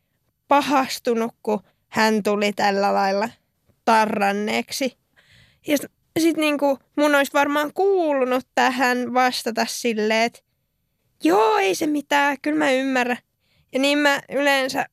[0.47, 3.29] pahastunut, kun hän tuli tällä lailla
[3.85, 4.97] tarranneeksi.
[5.67, 5.77] Ja
[6.19, 10.39] sitten niinku mun olisi varmaan kuulunut tähän vastata silleen, että
[11.23, 13.17] joo, ei se mitään, kyllä mä ymmärrän.
[13.73, 14.85] Ja niin mä yleensä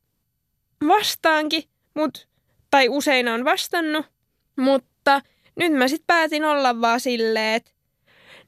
[0.88, 1.64] vastaankin,
[1.94, 2.28] mut,
[2.70, 4.06] tai usein on vastannut,
[4.56, 5.20] mutta
[5.56, 7.70] nyt mä sitten päätin olla vaan silleen, että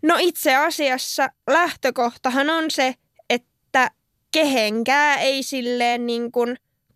[0.02, 2.94] no itse asiassa lähtökohtahan on se,
[3.30, 3.90] että
[4.30, 6.32] kehenkään ei silleen niin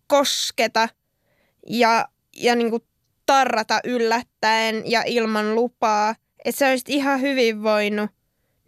[0.07, 0.89] kosketa
[1.67, 2.83] ja, ja niin kuin
[3.27, 6.15] tarrata yllättäen ja ilman lupaa.
[6.45, 8.09] Että sä olisit ihan hyvin voinut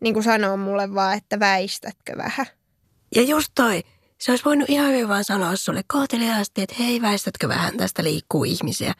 [0.01, 2.45] niin kuin sanoa mulle vaan, että väistätkö vähän.
[3.16, 3.84] Ja just toi,
[4.18, 8.43] se olisi voinut ihan hyvin vaan sanoa sulle kohteliaasti, että hei, väistätkö vähän, tästä liikkuu
[8.43, 8.93] ihmisiä.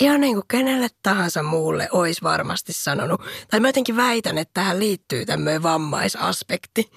[0.00, 3.20] Ihan niin kuin kenelle tahansa muulle olisi varmasti sanonut.
[3.50, 6.90] Tai mä jotenkin väitän, että tähän liittyy tämmöinen vammaisaspekti.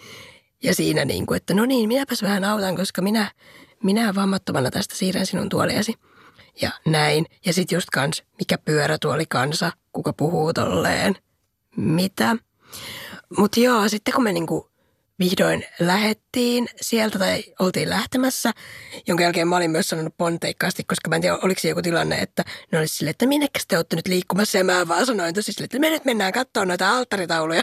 [0.64, 3.32] Ja siinä niin kuin, että no niin, minäpäs vähän autan, koska minä,
[3.84, 5.94] minä vammattomana tästä siirrän sinun tuoliasi.
[6.62, 7.26] Ja näin.
[7.46, 11.16] Ja sitten just kans, mikä pyörätuoli kansa, kuka puhuu tolleen.
[11.78, 12.36] Mitä?
[13.38, 14.72] Mutta joo, sitten kun me niinku
[15.20, 18.52] vihdoin lähettiin sieltä tai oltiin lähtemässä,
[19.08, 22.16] jonka jälkeen mä olin myös sanonut ponteikkaasti, koska mä en tiedä, oliko se joku tilanne,
[22.16, 25.52] että ne olisi silleen, että minnekäs te olette nyt liikkumassa ja mä vaan sanoin tosi
[25.52, 27.62] silleen, että me nyt mennään katsoa noita alttaritauluja.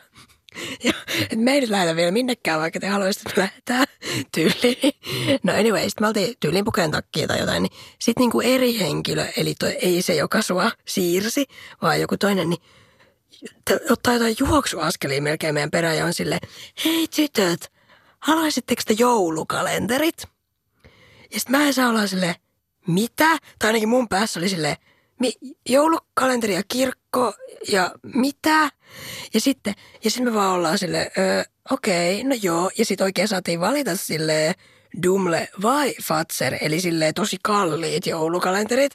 [0.84, 0.92] Ja,
[1.22, 3.86] että me ei nyt lähdetä vielä minnekään, vaikka te haluaisitte, lähdetään
[4.34, 4.92] tyyliin.
[5.42, 9.26] No anyway, sitten me oltiin tyyliin pukeen takkia tai jotain, niin sitten niinku eri henkilö,
[9.36, 11.46] eli toi, ei se, joka sua siirsi,
[11.82, 12.62] vaan joku toinen, niin
[13.90, 16.38] ottaa jotain juoksuaskelia melkein meidän perään ja on sille,
[16.84, 17.72] hei tytöt,
[18.18, 20.22] haluaisitteko te joulukalenterit?
[21.32, 22.34] Ja sitten mä en saa olla silleen,
[22.86, 23.28] mitä?
[23.59, 24.76] Tai ainakin mun päässä oli silleen,
[25.20, 25.32] mi,
[25.68, 27.32] joulukalenteri ja kirkko
[27.68, 28.70] ja mitä?
[29.34, 32.70] Ja sitten, ja sitten me vaan ollaan silleen, öö, okei, okay, no joo.
[32.78, 34.54] Ja sitten oikein saatiin valita silleen,
[35.02, 38.92] Dumle vai Fatser, eli silleen tosi kalliit joulukalenterit.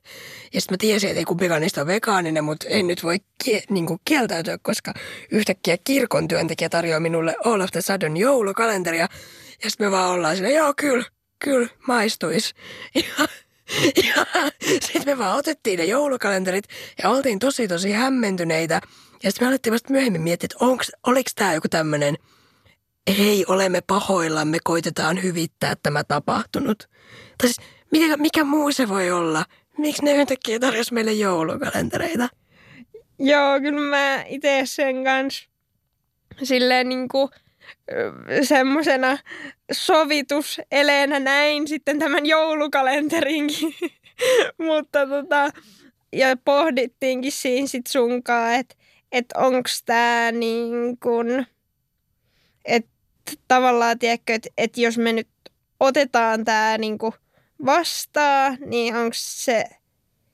[0.53, 3.63] Ja sitten mä tiesin, että ei kumpikaan niistä on vegaaninen, mutta en nyt voi kie-
[3.69, 4.93] niinku kieltäytyä, koska
[5.31, 9.07] yhtäkkiä kirkon työntekijä tarjoaa minulle All of the Sudden joulukalenteria.
[9.63, 11.05] Ja sitten me vaan ollaan silleen, joo kyllä,
[11.39, 12.53] kyllä, maistuis.
[14.07, 14.25] ja
[14.81, 16.65] sitten me vaan otettiin ne joulukalenterit
[17.03, 18.81] ja oltiin tosi tosi hämmentyneitä.
[19.23, 22.17] Ja sitten me alettiin vasta myöhemmin miettiä, että onks, oliko tämä joku tämmöinen–
[23.17, 26.79] hei, olemme pahoillamme, koitetaan hyvittää tämä tapahtunut.
[27.37, 29.45] Tai siis, mikä, mikä muu se voi olla?
[29.77, 32.29] Miksi ne yhtäkkiä tarjosi meille joulukalentereita?
[33.19, 35.49] Joo, kyllä mä itse sen kanssa
[36.43, 37.29] silleen niin kuin
[38.43, 39.17] semmoisena
[39.71, 43.75] sovituseleenä näin sitten tämän joulukalenterinkin.
[44.67, 45.49] Mutta tota,
[46.13, 48.75] ja pohdittiinkin siinä sit sunkaan, että
[49.11, 51.47] et onko tämä niin kuin,
[52.65, 52.91] että
[53.47, 55.29] tavallaan, tiedätkö, että, että jos me nyt
[55.79, 57.13] otetaan tämä niinku
[57.65, 59.63] vastaan, niin onko se,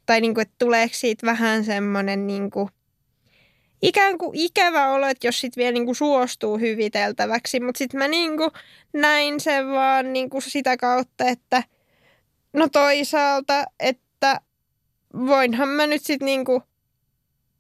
[0.05, 2.69] tai niinku, että tuleeko siitä vähän semmoinen niinku,
[3.82, 8.51] ikään kuin ikävä olo, että jos sitten vielä niinku suostuu hyviteltäväksi, mutta sitten mä niinku
[8.93, 11.63] näin sen vaan niinku sitä kautta, että
[12.53, 14.41] no toisaalta, että
[15.13, 16.63] voinhan mä nyt sitten niinku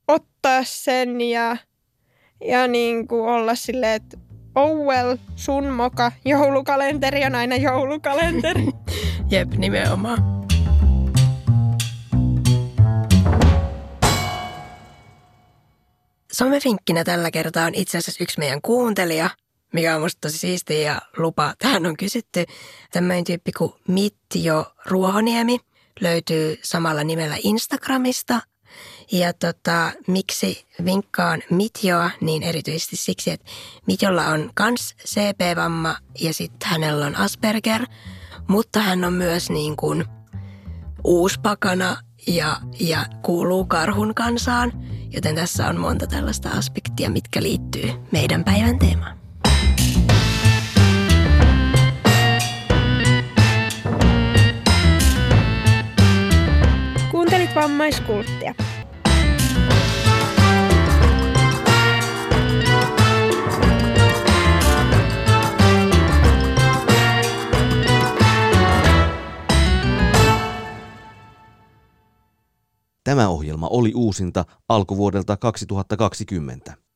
[0.07, 1.57] ottaa sen ja,
[2.45, 4.17] ja niinku olla silleen, että
[4.55, 8.67] oh well, sun moka, joulukalenteri on aina joulukalenteri.
[9.31, 10.48] Jep, nimenomaan.
[16.39, 19.29] Somevinkkinä tällä kertaa on itse asiassa yksi meidän kuuntelija,
[19.73, 21.53] mikä on musta tosi siistiä ja lupa.
[21.59, 22.45] Tähän on kysytty
[22.91, 25.59] tämmöinen tyyppi kuin Mitjo Ruohoniemi.
[26.01, 28.41] Löytyy samalla nimellä Instagramista
[29.11, 33.51] ja tota, miksi vinkkaan Mitjoa, niin erityisesti siksi, että
[33.87, 37.85] Mitjolla on kans CP-vamma ja sitten hänellä on Asperger,
[38.47, 40.05] mutta hän on myös niin kuin
[41.03, 44.73] uuspakana ja, ja kuuluu karhun kansaan,
[45.09, 49.19] joten tässä on monta tällaista aspektia, mitkä liittyy meidän päivän teemaan.
[57.11, 58.55] Kuuntelit vammaiskulttia.
[73.03, 76.88] Tämä ohjelma oli uusinta alkuvuodelta 2020.